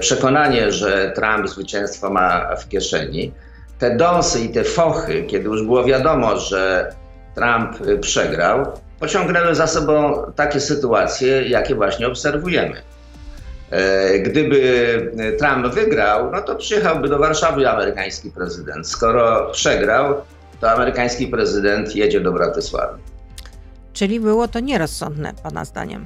przekonanie, 0.00 0.72
że 0.72 1.12
Trump 1.14 1.48
zwycięstwo 1.48 2.10
ma 2.10 2.56
w 2.56 2.68
kieszeni, 2.68 3.32
te 3.78 3.96
dąsy 3.96 4.40
i 4.40 4.48
te 4.48 4.64
fochy, 4.64 5.24
kiedy 5.24 5.44
już 5.44 5.62
było 5.62 5.84
wiadomo, 5.84 6.38
że 6.38 6.92
Trump 7.34 8.00
przegrał, 8.00 8.66
pociągnęły 9.00 9.54
za 9.54 9.66
sobą 9.66 10.22
takie 10.36 10.60
sytuacje, 10.60 11.48
jakie 11.48 11.74
właśnie 11.74 12.06
obserwujemy. 12.06 12.82
E, 13.70 14.18
gdyby 14.18 15.12
Trump 15.38 15.66
wygrał, 15.74 16.30
no 16.32 16.40
to 16.40 16.56
przyjechałby 16.56 17.08
do 17.08 17.18
Warszawy 17.18 17.70
amerykański 17.70 18.30
prezydent. 18.30 18.88
Skoro 18.88 19.50
przegrał, 19.52 20.14
to 20.60 20.70
amerykański 20.70 21.26
prezydent 21.26 21.96
jedzie 21.96 22.20
do 22.20 22.32
Bratysławy. 22.32 22.98
Czyli 23.92 24.20
było 24.20 24.48
to 24.48 24.60
nierozsądne, 24.60 25.32
Pana 25.42 25.64
zdaniem? 25.64 26.04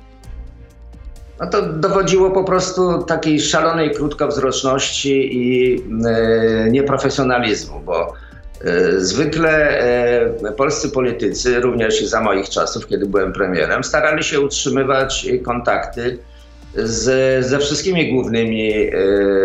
No 1.41 1.47
to 1.47 1.63
dowodziło 1.63 2.31
po 2.31 2.45
prostu 2.45 3.03
takiej 3.03 3.41
szalonej 3.41 3.91
krótkowzroczności 3.91 5.37
i 5.37 5.77
e, 6.07 6.71
nieprofesjonalizmu, 6.71 7.81
bo 7.81 8.15
E, 8.65 9.01
zwykle 9.01 9.81
e, 10.43 10.53
polscy 10.53 10.91
politycy, 10.91 11.61
również 11.61 12.05
za 12.05 12.21
moich 12.21 12.49
czasów, 12.49 12.87
kiedy 12.87 13.07
byłem 13.07 13.33
premierem, 13.33 13.85
starali 13.85 14.25
się 14.25 14.41
utrzymywać 14.41 15.27
kontakty 15.45 16.19
z, 16.75 17.47
ze 17.47 17.59
wszystkimi 17.59 18.13
głównymi 18.13 18.73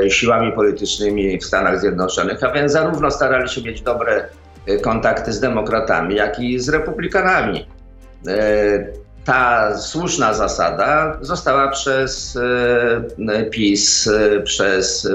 e, 0.06 0.10
siłami 0.10 0.52
politycznymi 0.52 1.40
w 1.40 1.46
Stanach 1.46 1.82
Zjednoczonych, 1.82 2.44
a 2.44 2.52
więc 2.52 2.72
zarówno 2.72 3.12
starali 3.12 3.50
się 3.50 3.62
mieć 3.62 3.82
dobre 3.82 4.28
kontakty 4.82 5.34
z 5.34 5.40
demokratami, 5.40 6.16
jak 6.16 6.40
i 6.40 6.60
z 6.60 6.70
republikanami. 6.70 7.68
Ta 9.26 9.78
słuszna 9.78 10.34
zasada 10.34 11.18
została 11.22 11.68
przez 11.68 12.38
PiS, 13.52 14.10
przez 14.44 15.08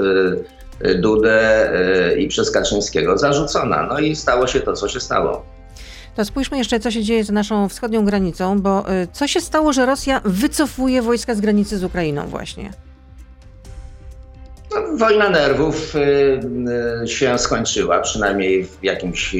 Dudę 0.95 1.71
e, 1.73 2.15
i 2.15 2.27
przez 2.27 2.51
Kaczyńskiego 2.51 3.17
zarzucona. 3.17 3.87
No 3.87 3.99
i 3.99 4.15
stało 4.15 4.47
się 4.47 4.59
to, 4.59 4.73
co 4.73 4.87
się 4.87 4.99
stało. 4.99 5.45
To 6.15 6.25
spójrzmy 6.25 6.57
jeszcze, 6.57 6.79
co 6.79 6.91
się 6.91 7.03
dzieje 7.03 7.23
z 7.23 7.29
naszą 7.29 7.69
wschodnią 7.69 8.05
granicą, 8.05 8.61
bo 8.61 8.89
e, 8.89 9.07
co 9.11 9.27
się 9.27 9.41
stało, 9.41 9.73
że 9.73 9.85
Rosja 9.85 10.21
wycofuje 10.25 11.01
wojska 11.01 11.35
z 11.35 11.41
granicy 11.41 11.77
z 11.77 11.83
Ukrainą 11.83 12.27
właśnie? 12.27 12.71
No, 14.71 14.97
wojna 14.97 15.29
nerwów 15.29 15.95
e, 15.95 17.07
się 17.07 17.37
skończyła, 17.37 17.99
przynajmniej 17.99 18.65
w 18.65 18.83
jakimś 18.83 19.35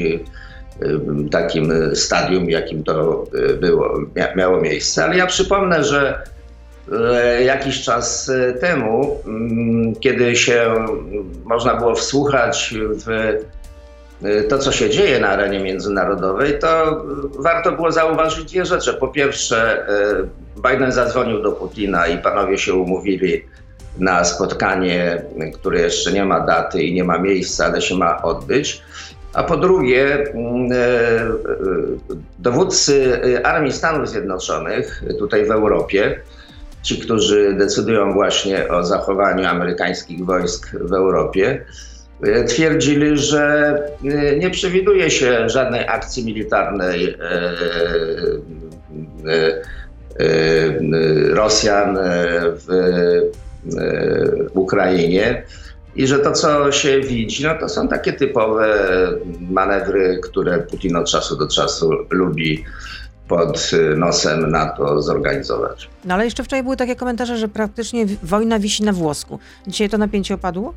takim 1.30 1.72
stadium, 1.94 2.50
jakim 2.50 2.84
to 2.84 3.24
było, 3.60 3.98
miało 4.36 4.60
miejsce. 4.60 5.04
Ale 5.04 5.16
ja 5.16 5.26
przypomnę, 5.26 5.84
że 5.84 6.22
jakiś 7.44 7.82
czas 7.82 8.30
temu, 8.60 9.16
mm, 9.26 9.94
kiedy 9.94 10.36
się 10.36 10.74
można 11.44 11.74
było 11.74 11.94
wsłuchać 11.94 12.74
w 13.06 13.36
to, 14.48 14.58
co 14.58 14.72
się 14.72 14.90
dzieje 14.90 15.20
na 15.20 15.28
arenie 15.28 15.60
międzynarodowej, 15.60 16.58
to 16.58 17.02
warto 17.38 17.72
było 17.72 17.92
zauważyć 17.92 18.44
dwie 18.44 18.64
rzeczy. 18.64 18.94
Po 18.94 19.08
pierwsze, 19.08 19.86
Biden 20.70 20.92
zadzwonił 20.92 21.42
do 21.42 21.52
Putina 21.52 22.06
i 22.06 22.18
panowie 22.18 22.58
się 22.58 22.74
umówili 22.74 23.44
na 23.98 24.24
spotkanie, 24.24 25.22
które 25.54 25.80
jeszcze 25.80 26.12
nie 26.12 26.24
ma 26.24 26.40
daty 26.40 26.82
i 26.82 26.94
nie 26.94 27.04
ma 27.04 27.18
miejsca, 27.18 27.64
ale 27.66 27.82
się 27.82 27.94
ma 27.94 28.22
odbyć. 28.22 28.82
A 29.32 29.42
po 29.42 29.56
drugie, 29.56 30.30
mm, 30.34 30.68
dowódcy 32.38 33.20
Armii 33.44 33.72
Stanów 33.72 34.08
Zjednoczonych 34.08 35.02
tutaj 35.18 35.46
w 35.46 35.50
Europie, 35.50 36.20
ci, 36.82 36.98
którzy 36.98 37.54
decydują 37.54 38.12
właśnie 38.12 38.68
o 38.68 38.84
zachowaniu 38.84 39.46
amerykańskich 39.46 40.24
wojsk 40.24 40.70
w 40.80 40.92
Europie, 40.92 41.64
twierdzili, 42.48 43.18
że 43.18 43.74
e, 44.04 44.36
nie 44.36 44.50
przewiduje 44.50 45.10
się 45.10 45.48
żadnej 45.48 45.88
akcji 45.88 46.24
militarnej 46.24 47.16
e, 47.20 47.52
Rosjan 51.30 51.98
w 52.54 52.66
Ukrainie 54.54 55.42
i 55.96 56.06
że 56.06 56.18
to, 56.18 56.32
co 56.32 56.72
się 56.72 57.00
widzi, 57.00 57.44
no 57.44 57.54
to 57.60 57.68
są 57.68 57.88
takie 57.88 58.12
typowe 58.12 58.78
manewry, 59.40 60.20
które 60.22 60.58
Putin 60.58 60.96
od 60.96 61.10
czasu 61.10 61.36
do 61.36 61.48
czasu 61.48 61.90
lubi 62.10 62.64
pod 63.28 63.70
nosem 63.96 64.50
na 64.50 64.66
to 64.66 65.02
zorganizować. 65.02 65.88
No 66.04 66.14
ale 66.14 66.24
jeszcze 66.24 66.44
wczoraj 66.44 66.62
były 66.62 66.76
takie 66.76 66.96
komentarze, 66.96 67.36
że 67.36 67.48
praktycznie 67.48 68.06
wojna 68.22 68.58
wisi 68.58 68.82
na 68.82 68.92
włosku. 68.92 69.38
Dzisiaj 69.66 69.88
to 69.88 69.98
napięcie 69.98 70.34
opadło? 70.34 70.74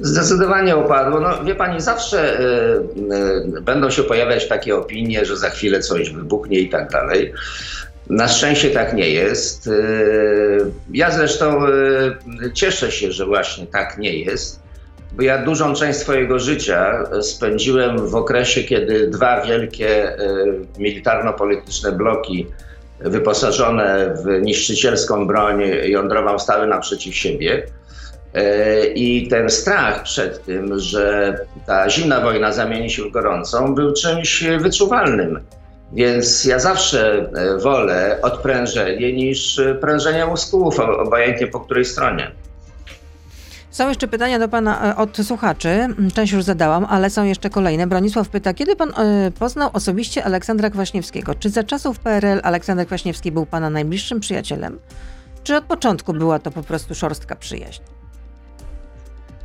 Zdecydowanie 0.00 0.76
opadło. 0.76 1.20
No, 1.20 1.44
wie 1.44 1.54
pani, 1.54 1.80
zawsze 1.80 2.40
y, 2.40 2.44
y, 3.56 3.60
będą 3.60 3.90
się 3.90 4.02
pojawiać 4.02 4.48
takie 4.48 4.76
opinie, 4.76 5.24
że 5.24 5.36
za 5.36 5.50
chwilę 5.50 5.80
coś 5.80 6.10
wybuchnie 6.10 6.58
i 6.58 6.68
tak 6.68 6.90
dalej. 6.90 7.32
Na 8.10 8.28
szczęście 8.28 8.70
tak 8.70 8.94
nie 8.94 9.10
jest. 9.10 9.66
Y, 9.66 10.70
ja 10.92 11.10
zresztą 11.10 11.60
cieszę 12.54 12.92
się, 12.92 13.12
że 13.12 13.26
właśnie 13.26 13.66
tak 13.66 13.98
nie 13.98 14.18
jest 14.18 14.64
bo 15.16 15.22
ja 15.22 15.44
dużą 15.44 15.74
część 15.74 15.98
swojego 15.98 16.38
życia 16.38 17.04
spędziłem 17.22 18.08
w 18.08 18.14
okresie, 18.14 18.64
kiedy 18.64 19.08
dwa 19.08 19.40
wielkie 19.40 20.16
militarno-polityczne 20.78 21.92
bloki 21.92 22.46
wyposażone 23.00 24.14
w 24.24 24.42
niszczycielską 24.42 25.26
broń 25.26 25.62
jądrową 25.84 26.38
stały 26.38 26.66
naprzeciw 26.66 27.14
siebie. 27.14 27.66
E, 28.34 28.86
I 28.86 29.28
ten 29.28 29.50
strach 29.50 30.02
przed 30.02 30.44
tym, 30.44 30.78
że 30.78 31.36
ta 31.66 31.90
zimna 31.90 32.20
wojna 32.20 32.52
zamieni 32.52 32.90
się 32.90 33.02
w 33.02 33.10
gorącą, 33.10 33.74
był 33.74 33.92
czymś 33.92 34.44
wyczuwalnym. 34.60 35.40
Więc 35.92 36.44
ja 36.44 36.58
zawsze 36.58 37.30
e, 37.34 37.58
wolę 37.58 38.18
odprężenie 38.22 39.12
niż 39.12 39.60
prężenie 39.80 40.26
mózgów, 40.26 40.80
obojętnie 40.80 41.46
po 41.46 41.60
której 41.60 41.84
stronie. 41.84 42.30
Są 43.70 43.88
jeszcze 43.88 44.08
pytania 44.08 44.38
do 44.38 44.48
pana 44.48 44.92
e, 44.92 44.96
od 44.96 45.16
słuchaczy. 45.16 45.88
Część 46.14 46.32
już 46.32 46.44
zadałam, 46.44 46.86
ale 46.90 47.10
są 47.10 47.24
jeszcze 47.24 47.50
kolejne. 47.50 47.86
Bronisław 47.86 48.28
pyta, 48.28 48.54
kiedy 48.54 48.76
pan 48.76 48.92
poznał 49.38 49.70
osobiście 49.72 50.24
Aleksandra 50.24 50.70
Kwaśniewskiego? 50.70 51.34
Czy 51.34 51.50
za 51.50 51.64
czasów 51.64 51.98
PRL 51.98 52.40
Aleksander 52.42 52.86
Kwaśniewski 52.86 53.32
był 53.32 53.46
pana 53.46 53.70
najbliższym 53.70 54.20
przyjacielem? 54.20 54.78
Czy 55.44 55.56
od 55.56 55.64
początku 55.64 56.12
była 56.12 56.38
to 56.38 56.50
po 56.50 56.62
prostu 56.62 56.94
szorstka 56.94 57.36
przyjaźń? 57.36 57.82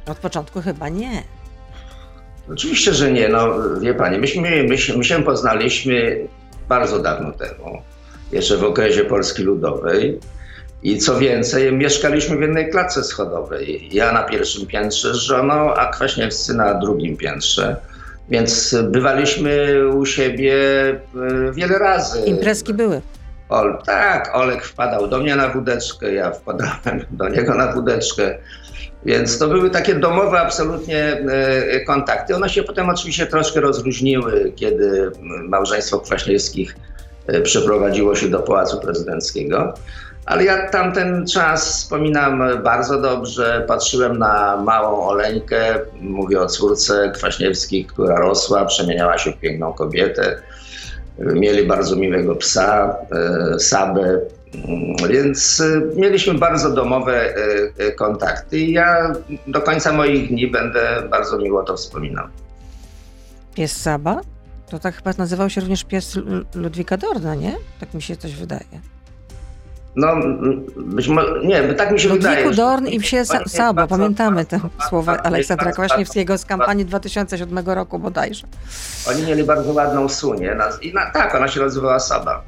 Od 0.05 0.17
początku 0.17 0.61
chyba 0.61 0.89
nie. 0.89 1.23
Oczywiście, 2.53 2.93
że 2.93 3.11
nie. 3.11 3.29
No, 3.29 3.53
wie 3.79 3.93
pani, 3.93 4.17
myśmy, 4.17 4.41
my, 4.41 4.77
my 4.97 5.03
się 5.03 5.23
poznaliśmy 5.23 6.17
bardzo 6.69 6.99
dawno 6.99 7.31
temu, 7.31 7.81
jeszcze 8.31 8.57
w 8.57 8.63
okresie 8.63 9.03
Polski 9.03 9.43
Ludowej. 9.43 10.19
I 10.83 10.97
co 10.97 11.19
więcej, 11.19 11.73
mieszkaliśmy 11.73 12.37
w 12.37 12.41
jednej 12.41 12.69
klatce 12.69 13.03
schodowej. 13.03 13.89
Ja 13.91 14.11
na 14.11 14.23
pierwszym 14.23 14.67
piętrze 14.67 15.13
z 15.13 15.17
żoną, 15.17 15.73
a 15.73 15.91
Kwaśniewscy 15.91 16.53
na 16.53 16.73
drugim 16.73 17.17
piętrze. 17.17 17.75
Więc 18.29 18.75
bywaliśmy 18.83 19.81
u 19.95 20.05
siebie 20.05 20.55
e, 20.89 21.51
wiele 21.53 21.77
razy. 21.77 22.21
Imprezki 22.21 22.73
były. 22.73 23.01
Ol, 23.49 23.77
tak, 23.85 24.35
Olek 24.35 24.63
wpadał 24.65 25.07
do 25.07 25.17
mnie 25.17 25.35
na 25.35 25.49
wódeczkę, 25.49 26.13
ja 26.13 26.31
wpadałem 26.31 27.05
do 27.11 27.29
niego 27.29 27.55
na 27.55 27.73
wódeczkę. 27.73 28.37
Więc 29.05 29.37
to 29.37 29.47
były 29.47 29.69
takie 29.69 29.95
domowe 29.95 30.39
absolutnie 30.39 31.03
e, 31.03 31.79
kontakty. 31.79 32.35
One 32.35 32.49
się 32.49 32.63
potem 32.63 32.89
oczywiście 32.89 33.25
troszkę 33.25 33.61
rozluźniły, 33.61 34.53
kiedy 34.55 35.11
małżeństwo 35.49 35.99
Kwaśniewskich 35.99 36.75
e, 37.27 37.41
przeprowadziło 37.41 38.15
się 38.15 38.29
do 38.29 38.39
Pałacu 38.39 38.79
Prezydenckiego. 38.79 39.73
Ale 40.25 40.43
ja 40.43 40.69
tamten 40.69 41.27
czas 41.27 41.69
wspominam 41.69 42.43
bardzo 42.63 43.01
dobrze. 43.01 43.65
Patrzyłem 43.67 44.17
na 44.17 44.57
małą 44.57 45.07
Oleńkę, 45.07 45.79
mówię 46.01 46.41
o 46.41 46.45
córce 46.45 47.11
Kwaśniewskich, 47.15 47.87
która 47.87 48.15
rosła, 48.15 48.65
przemieniała 48.65 49.17
się 49.17 49.31
w 49.31 49.37
piękną 49.37 49.73
kobietę. 49.73 50.41
Mieli 51.19 51.67
bardzo 51.67 51.95
miłego 51.95 52.35
psa, 52.35 52.95
e, 53.55 53.59
Sabę, 53.59 54.19
więc 55.09 55.61
e, 55.61 55.81
mieliśmy 55.95 56.33
bardzo 56.33 56.69
domowe 56.69 57.35
e, 57.77 57.91
kontakty 57.91 58.59
i 58.59 58.71
ja 58.71 59.13
do 59.47 59.61
końca 59.61 59.93
moich 59.93 60.29
dni 60.29 60.47
będę 60.47 61.03
bardzo 61.09 61.37
miło 61.37 61.63
to 61.63 61.77
wspominał. 61.77 62.27
Pies 63.55 63.81
Saba? 63.81 64.21
To 64.69 64.79
tak 64.79 64.95
chyba 64.95 65.11
nazywał 65.17 65.49
się 65.49 65.61
również 65.61 65.83
pies 65.83 66.19
Ludwika 66.55 66.97
Dorna, 66.97 67.35
nie? 67.35 67.55
Tak 67.79 67.93
mi 67.93 68.01
się 68.01 68.17
coś 68.17 68.35
wydaje. 68.35 68.81
No, 69.95 70.15
być 70.77 71.07
może, 71.07 71.39
nie, 71.43 71.73
tak 71.73 71.91
mi 71.91 71.99
się 71.99 72.09
Ludwiku 72.09 72.29
wydaje. 72.31 72.51
Dorn 72.51 72.87
i 72.87 72.99
psie 72.99 73.21
Sa- 73.21 73.49
Sabo, 73.49 73.87
pamiętamy 73.87 74.45
te 74.45 74.59
słowa 74.89 75.17
Aleksandra 75.17 75.71
Kwaśniewskiego 75.71 76.37
z 76.37 76.45
kampanii 76.45 76.85
2007 76.85 77.59
roku 77.65 77.99
bodajże. 77.99 78.47
Oni 79.09 79.23
mieli 79.23 79.43
bardzo 79.43 79.73
ładną 79.73 80.09
sunię 80.09 80.55
i 80.81 80.93
na, 80.93 81.11
tak, 81.11 81.35
ona 81.35 81.47
się 81.47 81.59
nazywała 81.59 81.99
Saba. 81.99 82.43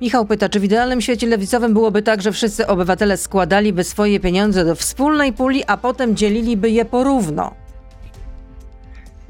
Michał 0.00 0.26
pyta, 0.26 0.48
czy 0.48 0.60
w 0.60 0.64
idealnym 0.64 1.00
świecie 1.00 1.26
lewicowym 1.26 1.72
byłoby 1.72 2.02
tak, 2.02 2.22
że 2.22 2.32
wszyscy 2.32 2.66
obywatele 2.66 3.16
składaliby 3.16 3.84
swoje 3.84 4.20
pieniądze 4.20 4.64
do 4.64 4.74
wspólnej 4.74 5.32
puli, 5.32 5.64
a 5.66 5.76
potem 5.76 6.16
dzieliliby 6.16 6.70
je 6.70 6.84
porówno? 6.84 7.54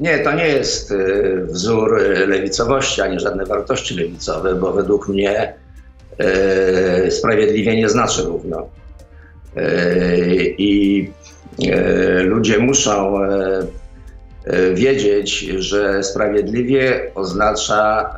Nie, 0.01 0.19
to 0.19 0.33
nie 0.33 0.49
jest 0.49 0.91
y, 0.91 1.47
wzór 1.47 2.01
y, 2.01 2.27
lewicowości, 2.27 3.03
ani 3.03 3.21
żadne 3.21 3.47
wartości 3.47 3.95
lewicowe, 3.95 4.55
bo 4.55 4.73
według 4.73 5.09
mnie 5.09 5.55
E, 6.19 7.11
sprawiedliwie 7.11 7.77
nie 7.77 7.89
znaczy 7.89 8.23
równo. 8.23 8.69
I 10.59 11.11
ludzie 12.23 12.59
muszą 12.59 13.19
wiedzieć, 14.75 15.39
że 15.39 16.03
sprawiedliwie 16.03 17.11
oznacza 17.15 18.15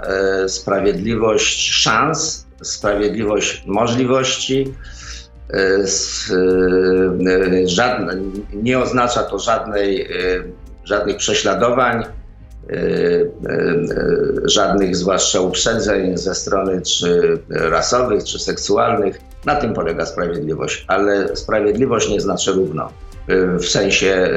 sprawiedliwość 0.49 1.73
szans, 1.73 2.47
sprawiedliwość 2.63 3.63
możliwości. 3.67 4.75
Żadne, 7.65 8.17
nie 8.53 8.79
oznacza 8.79 9.23
to 9.23 9.39
żadnej, 9.39 10.09
żadnych 10.85 11.17
prześladowań, 11.17 12.05
E, 12.71 12.77
e, 12.77 13.53
e, 13.53 14.49
żadnych 14.49 14.97
zwłaszcza 14.97 15.41
uprzedzeń 15.41 16.19
ze 16.19 16.35
strony 16.35 16.83
czy 16.83 17.39
rasowych, 17.49 18.25
czy 18.25 18.39
seksualnych. 18.39 19.21
Na 19.47 19.57
tym 19.57 19.75
polega 19.75 20.07
sprawiedliwość, 20.07 20.85
ale 20.89 21.37
sprawiedliwość 21.37 22.09
nie 22.09 22.21
znaczy 22.21 22.53
równo 22.53 22.93
w 23.59 23.65
sensie 23.65 24.31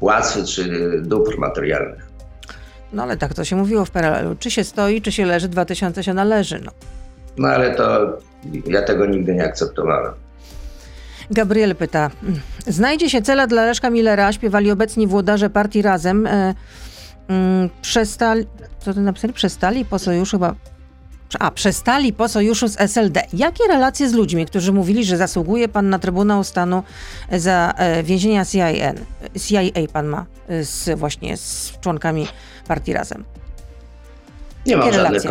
płacy 0.00 0.44
czy 0.44 0.92
dóbr 1.02 1.38
materialnych. 1.38 2.06
No 2.92 3.02
ale 3.02 3.16
tak 3.16 3.34
to 3.34 3.44
się 3.44 3.56
mówiło 3.56 3.84
w 3.84 3.90
PRL-u. 3.90 4.34
Czy 4.34 4.50
się 4.50 4.64
stoi, 4.64 5.02
czy 5.02 5.12
się 5.12 5.26
leży, 5.26 5.48
2000 5.48 6.02
się 6.02 6.14
należy. 6.14 6.60
No, 6.64 6.72
no 7.38 7.48
ale 7.48 7.74
to 7.74 8.18
ja 8.66 8.82
tego 8.82 9.06
nigdy 9.06 9.34
nie 9.34 9.44
akceptowałem. 9.44 10.12
Gabriel 11.30 11.76
pyta. 11.76 12.10
Znajdzie 12.66 13.10
się 13.10 13.22
cela 13.22 13.46
dla 13.46 13.66
Leszka 13.66 13.90
Millera, 13.90 14.32
śpiewali 14.32 14.70
obecni 14.70 15.06
włodarze 15.06 15.50
partii 15.50 15.82
Razem. 15.82 16.26
Mm, 16.26 17.70
przestali, 17.82 18.46
co 18.78 18.94
to 18.94 19.00
napisali? 19.00 19.32
Przestali 19.32 19.84
po 19.84 19.98
sojuszu 19.98 20.36
chyba 20.36 20.54
a, 21.40 21.50
przestali 21.50 22.12
po 22.12 22.28
sojuszu 22.28 22.68
z 22.68 22.80
SLD. 22.80 23.22
Jakie 23.32 23.64
relacje 23.68 24.08
z 24.08 24.12
ludźmi, 24.12 24.46
którzy 24.46 24.72
mówili, 24.72 25.04
że 25.04 25.16
zasługuje 25.16 25.68
pan 25.68 25.90
na 25.90 25.98
Trybunał 25.98 26.44
Stanu 26.44 26.82
za 27.32 27.74
e, 27.76 28.02
więzienia 28.02 28.44
CIA, 28.44 28.92
CIA 29.46 29.60
pan 29.92 30.06
ma 30.06 30.26
e, 30.48 30.64
z, 30.64 30.98
właśnie 30.98 31.36
z 31.36 31.72
członkami 31.80 32.26
partii 32.68 32.92
Razem? 32.92 33.24
Nie 34.66 34.76
mam, 34.76 34.92
żadnych 34.92 35.22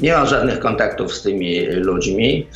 nie 0.00 0.12
mam 0.12 0.26
żadnych 0.26 0.60
kontaktów 0.60 1.14
z 1.14 1.22
tymi 1.22 1.66
ludźmi. 1.66 2.46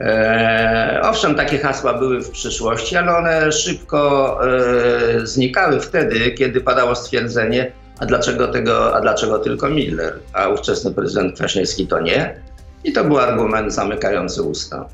E, 0.00 1.00
owszem, 1.04 1.34
takie 1.34 1.58
hasła 1.58 1.94
były 1.94 2.20
w 2.20 2.30
przyszłości, 2.30 2.96
ale 2.96 3.16
one 3.16 3.52
szybko 3.52 4.38
e, 4.46 5.26
znikały 5.26 5.80
wtedy, 5.80 6.30
kiedy 6.30 6.60
padało 6.60 6.94
stwierdzenie, 6.94 7.72
a 8.00 8.06
dlaczego, 8.06 8.48
tego, 8.48 8.96
a 8.96 9.00
dlaczego 9.00 9.38
tylko 9.38 9.68
Miller, 9.68 10.18
a 10.32 10.48
ówczesny 10.48 10.94
prezydent 10.94 11.34
Kwaśniewski 11.34 11.86
to 11.86 12.00
nie. 12.00 12.34
I 12.84 12.92
to 12.92 13.04
był 13.04 13.18
argument 13.18 13.74
zamykający 13.74 14.42
usta. 14.42 14.88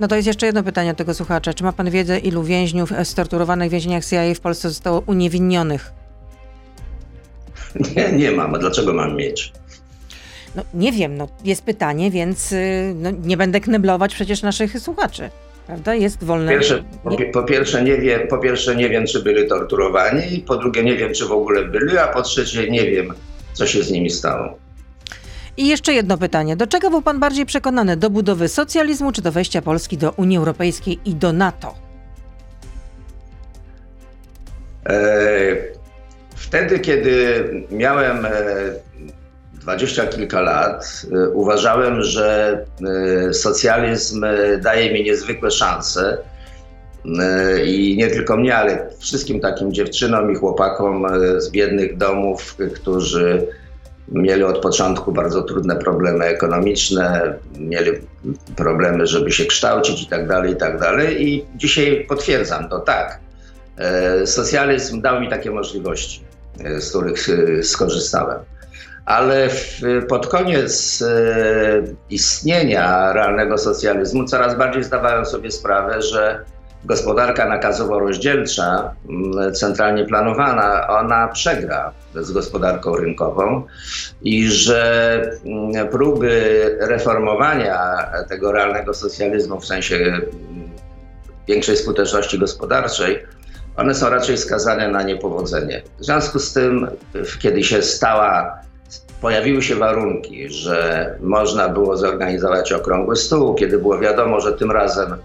No 0.00 0.08
to 0.08 0.16
jest 0.16 0.26
jeszcze 0.26 0.46
jedno 0.46 0.62
pytanie 0.62 0.90
od 0.90 0.96
tego 0.96 1.14
słuchacza. 1.14 1.54
Czy 1.54 1.64
ma 1.64 1.72
pan 1.72 1.90
wiedzę, 1.90 2.18
ilu 2.18 2.42
więźniów 2.42 2.92
storturowanych 3.04 3.68
w 3.68 3.72
więzieniach 3.72 4.04
CIA 4.04 4.34
w 4.34 4.40
Polsce 4.40 4.68
zostało 4.68 5.02
uniewinnionych? 5.06 5.92
Nie, 7.96 8.12
nie 8.12 8.30
mam. 8.30 8.54
A 8.54 8.58
dlaczego 8.58 8.92
mam 8.92 9.16
mieć? 9.16 9.52
No 10.54 10.62
nie 10.74 10.92
wiem, 10.92 11.16
no 11.16 11.28
jest 11.44 11.62
pytanie, 11.62 12.10
więc 12.10 12.52
y, 12.52 12.92
no, 12.96 13.10
nie 13.10 13.36
będę 13.36 13.60
kneblować 13.60 14.14
przecież 14.14 14.42
naszych 14.42 14.80
słuchaczy. 14.80 15.30
Prawda? 15.66 15.94
Jest 15.94 16.24
wolne. 16.24 16.52
Pierwsze, 16.52 16.84
po, 17.04 17.10
po, 17.32 17.42
pierwsze 17.42 17.84
nie 17.84 17.98
wiem, 17.98 18.28
po 18.28 18.38
pierwsze 18.38 18.76
nie 18.76 18.88
wiem, 18.88 19.06
czy 19.06 19.22
byli 19.22 19.48
torturowani, 19.48 20.44
po 20.46 20.56
drugie 20.56 20.84
nie 20.84 20.96
wiem, 20.96 21.14
czy 21.14 21.26
w 21.26 21.32
ogóle 21.32 21.64
byli, 21.64 21.98
a 21.98 22.08
po 22.08 22.22
trzecie 22.22 22.70
nie 22.70 22.90
wiem, 22.90 23.14
co 23.52 23.66
się 23.66 23.82
z 23.82 23.90
nimi 23.90 24.10
stało. 24.10 24.58
I 25.56 25.68
jeszcze 25.68 25.92
jedno 25.92 26.18
pytanie. 26.18 26.56
Do 26.56 26.66
czego 26.66 26.90
był 26.90 27.02
pan 27.02 27.20
bardziej 27.20 27.46
przekonany? 27.46 27.96
Do 27.96 28.10
budowy 28.10 28.48
socjalizmu, 28.48 29.12
czy 29.12 29.22
do 29.22 29.32
wejścia 29.32 29.62
Polski 29.62 29.96
do 29.96 30.10
Unii 30.10 30.38
Europejskiej 30.38 30.98
i 31.04 31.14
do 31.14 31.32
NATO? 31.32 31.74
E, 34.86 34.96
wtedy, 36.36 36.80
kiedy 36.80 37.44
miałem 37.70 38.26
e, 38.26 38.30
dwadzieścia 39.64 40.06
kilka 40.06 40.40
lat 40.40 41.02
y, 41.04 41.30
uważałem, 41.30 42.02
że 42.02 42.58
y, 43.28 43.34
socjalizm 43.34 44.24
y, 44.24 44.58
daje 44.62 44.92
mi 44.92 45.04
niezwykłe 45.04 45.50
szanse. 45.50 46.18
I 47.64 47.96
nie 47.98 48.10
tylko 48.10 48.36
mnie, 48.36 48.56
ale 48.56 48.88
wszystkim 48.98 49.40
takim 49.40 49.72
dziewczynom 49.72 50.32
i 50.32 50.34
chłopakom 50.34 51.06
z 51.38 51.50
biednych 51.50 51.96
domów, 51.96 52.56
którzy 52.74 53.46
mieli 54.08 54.42
od 54.42 54.58
początku 54.58 55.12
bardzo 55.12 55.42
trudne 55.42 55.76
problemy 55.76 56.24
ekonomiczne, 56.24 57.34
mieli 57.58 57.90
problemy, 58.56 59.06
żeby 59.06 59.32
się 59.32 59.44
kształcić 59.46 60.02
i 60.02 60.06
tak 60.06 60.28
dalej, 60.28 60.52
i 60.52 60.56
tak 60.56 60.80
dalej. 60.80 61.28
I 61.28 61.44
dzisiaj 61.56 62.06
potwierdzam 62.08 62.68
to 62.68 62.80
tak. 62.80 63.20
Socjalizm 64.24 65.00
dał 65.00 65.20
mi 65.20 65.28
takie 65.28 65.50
możliwości, 65.50 66.20
z 66.78 66.90
których 66.90 67.28
skorzystałem 67.62 68.38
ale 69.06 69.48
w, 69.48 69.80
pod 70.08 70.26
koniec 70.26 71.02
e, 71.02 71.82
istnienia 72.10 73.12
realnego 73.12 73.58
socjalizmu 73.58 74.24
coraz 74.24 74.58
bardziej 74.58 74.84
zdawałem 74.84 75.26
sobie 75.26 75.50
sprawę, 75.50 76.02
że 76.02 76.44
gospodarka 76.84 77.48
nakazowo-rozdzielcza, 77.48 78.90
centralnie 79.54 80.04
planowana, 80.04 80.88
ona 80.88 81.28
przegra 81.28 81.92
z 82.14 82.32
gospodarką 82.32 82.96
rynkową 82.96 83.62
i 84.22 84.50
że 84.50 85.30
próby 85.90 86.60
reformowania 86.80 88.06
tego 88.28 88.52
realnego 88.52 88.94
socjalizmu 88.94 89.60
w 89.60 89.66
sensie 89.66 90.20
większej 91.48 91.76
skuteczności 91.76 92.38
gospodarczej, 92.38 93.26
one 93.76 93.94
są 93.94 94.10
raczej 94.10 94.38
skazane 94.38 94.88
na 94.88 95.02
niepowodzenie. 95.02 95.82
W 95.98 96.04
związku 96.04 96.38
z 96.38 96.52
tym, 96.52 96.88
kiedy 97.38 97.64
się 97.64 97.82
stała, 97.82 98.58
pojawiły 99.24 99.62
się 99.62 99.74
warunki, 99.74 100.50
że 100.50 101.18
można 101.20 101.68
było 101.68 101.96
zorganizować 101.96 102.72
okrągły 102.72 103.16
stół, 103.16 103.54
kiedy 103.54 103.78
było 103.78 103.98
wiadomo, 103.98 104.40
że 104.40 104.52
tym 104.52 104.70
razem 104.70 105.16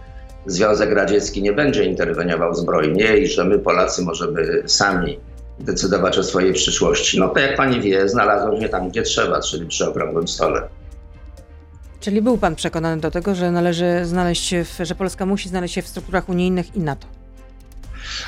Związek 0.45 0.91
Radziecki 0.91 1.41
nie 1.41 1.53
będzie 1.53 1.85
interweniował 1.85 2.55
zbrojnie 2.55 3.17
i 3.17 3.27
że 3.27 3.45
my 3.45 3.59
Polacy 3.59 4.01
możemy 4.01 4.63
sami 4.65 5.19
decydować 5.59 6.17
o 6.17 6.23
swojej 6.23 6.53
przyszłości. 6.53 7.19
No 7.19 7.29
to 7.29 7.39
jak 7.39 7.57
pani 7.57 7.81
wie, 7.81 8.09
znalazłem 8.09 8.61
się 8.61 8.69
tam, 8.69 8.89
gdzie 8.89 9.01
trzeba, 9.01 9.41
czyli 9.41 9.67
przy 9.67 9.89
okrągłym 9.89 10.27
stole. 10.27 10.61
Czyli 11.99 12.21
był 12.21 12.37
pan 12.37 12.55
przekonany 12.55 13.01
do 13.01 13.11
tego, 13.11 13.35
że 13.35 13.51
należy 13.51 14.05
znaleźć 14.05 14.55
że 14.79 14.95
Polska 14.95 15.25
musi 15.25 15.49
znaleźć 15.49 15.75
się 15.75 15.81
w 15.81 15.87
strukturach 15.87 16.29
unijnych 16.29 16.75
i 16.75 16.79
NATO? 16.79 17.18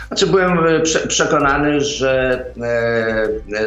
Znaczy 0.08 0.28
byłem 0.28 0.68
e, 0.68 0.80
prze 0.80 1.08
przekonany, 1.08 1.82
że 1.82 2.46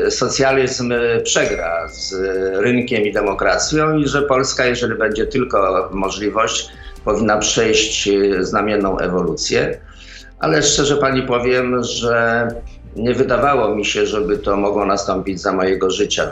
e, 0.06 0.10
socjalizm 0.10 0.92
przegra 1.24 1.88
z 1.88 2.14
rynkiem 2.62 3.02
i 3.02 3.12
demokracją 3.12 3.96
i 3.96 4.08
że 4.08 4.22
Polska, 4.22 4.66
jeżeli 4.66 4.94
będzie 4.94 5.26
tylko 5.26 5.88
możliwość, 5.92 6.68
powinna 7.04 7.38
przejść 7.38 8.08
e, 8.08 8.44
znamienną 8.44 8.98
ewolucję. 8.98 9.80
Ale 10.38 10.62
szczerze 10.62 10.96
pani 10.96 11.22
powiem, 11.22 11.84
że 11.84 12.48
nie 12.96 13.14
wydawało 13.14 13.74
mi 13.74 13.84
się, 13.84 14.06
żeby 14.06 14.38
to 14.38 14.56
mogło 14.56 14.84
nastąpić 14.84 15.40
za 15.40 15.52
mojego 15.52 15.90
życia. 15.90 16.30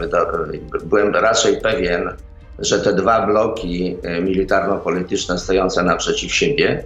Byłem 0.85 1.15
raczej 1.15 1.61
pewien, 1.61 2.11
że 2.59 2.79
te 2.79 2.93
dwa 2.93 3.27
bloki 3.27 3.97
militarno-polityczne 4.23 5.39
stojące 5.39 5.83
naprzeciw 5.83 6.35
siebie, 6.35 6.85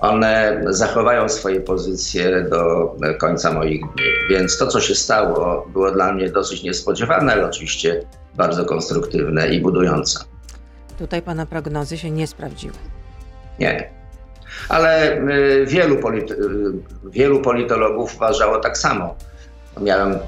one 0.00 0.60
zachowają 0.68 1.28
swoje 1.28 1.60
pozycje 1.60 2.46
do 2.50 2.94
końca 3.18 3.52
moich 3.52 3.80
dni. 3.80 4.04
Więc 4.30 4.58
to, 4.58 4.66
co 4.66 4.80
się 4.80 4.94
stało, 4.94 5.66
było 5.72 5.90
dla 5.90 6.12
mnie 6.12 6.28
dosyć 6.28 6.62
niespodziewane, 6.62 7.32
ale 7.32 7.46
oczywiście 7.46 8.02
bardzo 8.34 8.64
konstruktywne 8.64 9.48
i 9.48 9.60
budujące. 9.60 10.24
Tutaj 10.98 11.22
pana 11.22 11.46
prognozy 11.46 11.98
się 11.98 12.10
nie 12.10 12.26
sprawdziły. 12.26 12.74
Nie. 13.58 13.90
Ale 14.68 15.18
y, 15.18 15.66
wielu, 15.66 15.96
polity 15.96 16.36
wielu 17.04 17.40
politologów 17.40 18.16
uważało 18.16 18.58
tak 18.58 18.78
samo. 18.78 19.14
Miałem 19.80 20.18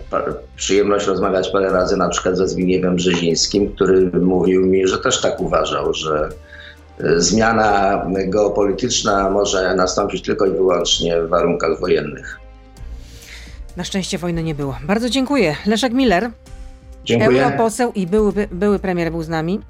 przyjemność 0.57 1.07
rozmawiać 1.07 1.49
parę 1.49 1.71
razy 1.71 1.97
na 1.97 2.09
przykład 2.09 2.37
ze 2.37 2.49
Zbigniewem 2.49 2.97
Brzezińskim, 2.97 3.75
który 3.75 4.11
mówił 4.21 4.67
mi, 4.67 4.87
że 4.87 4.99
też 4.99 5.21
tak 5.21 5.41
uważał, 5.41 5.95
że 5.95 6.29
zmiana 7.17 8.03
geopolityczna 8.27 9.31
może 9.31 9.75
nastąpić 9.75 10.23
tylko 10.23 10.47
i 10.47 10.51
wyłącznie 10.51 11.23
w 11.23 11.29
warunkach 11.29 11.81
wojennych. 11.81 12.41
Na 13.77 13.85
szczęście 13.85 14.19
wojny 14.19 14.43
nie 14.43 14.55
było. 14.55 14.79
Bardzo 14.83 15.11
dziękuję. 15.11 15.57
Leszek 15.67 15.93
Miller, 15.93 16.31
Dziękuję. 17.05 17.45
europoseł 17.45 17.93
i 17.93 18.07
były, 18.07 18.33
były 18.53 18.79
premier 18.79 19.11
był 19.11 19.23
z 19.23 19.29
nami. 19.29 19.61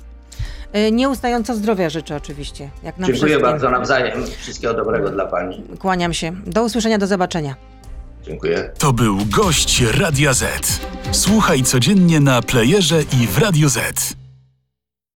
E, 0.72 0.90
Nieustająco 0.90 1.54
zdrowia 1.54 1.90
życzę 1.90 2.16
oczywiście. 2.16 2.70
Jak 2.82 2.98
nam 2.98 3.06
Dziękuję 3.06 3.26
wszystkim. 3.32 3.42
bardzo 3.50 3.70
nawzajem. 3.70 4.26
Wszystkiego 4.38 4.74
dobrego 4.74 5.10
dla 5.10 5.26
Pani. 5.26 5.62
Kłaniam 5.78 6.14
się. 6.14 6.32
Do 6.46 6.64
usłyszenia, 6.64 6.98
do 6.98 7.06
zobaczenia. 7.06 7.54
Dziękuję. 8.22 8.70
To 8.78 8.92
był 8.92 9.16
gość 9.36 9.82
Radia 10.00 10.32
Z. 10.32 10.44
Słuchaj 11.12 11.62
codziennie 11.62 12.20
na 12.20 12.42
playerze 12.42 13.02
i 13.02 13.26
w 13.26 13.38
Radio 13.38 13.68
Z. 13.68 13.80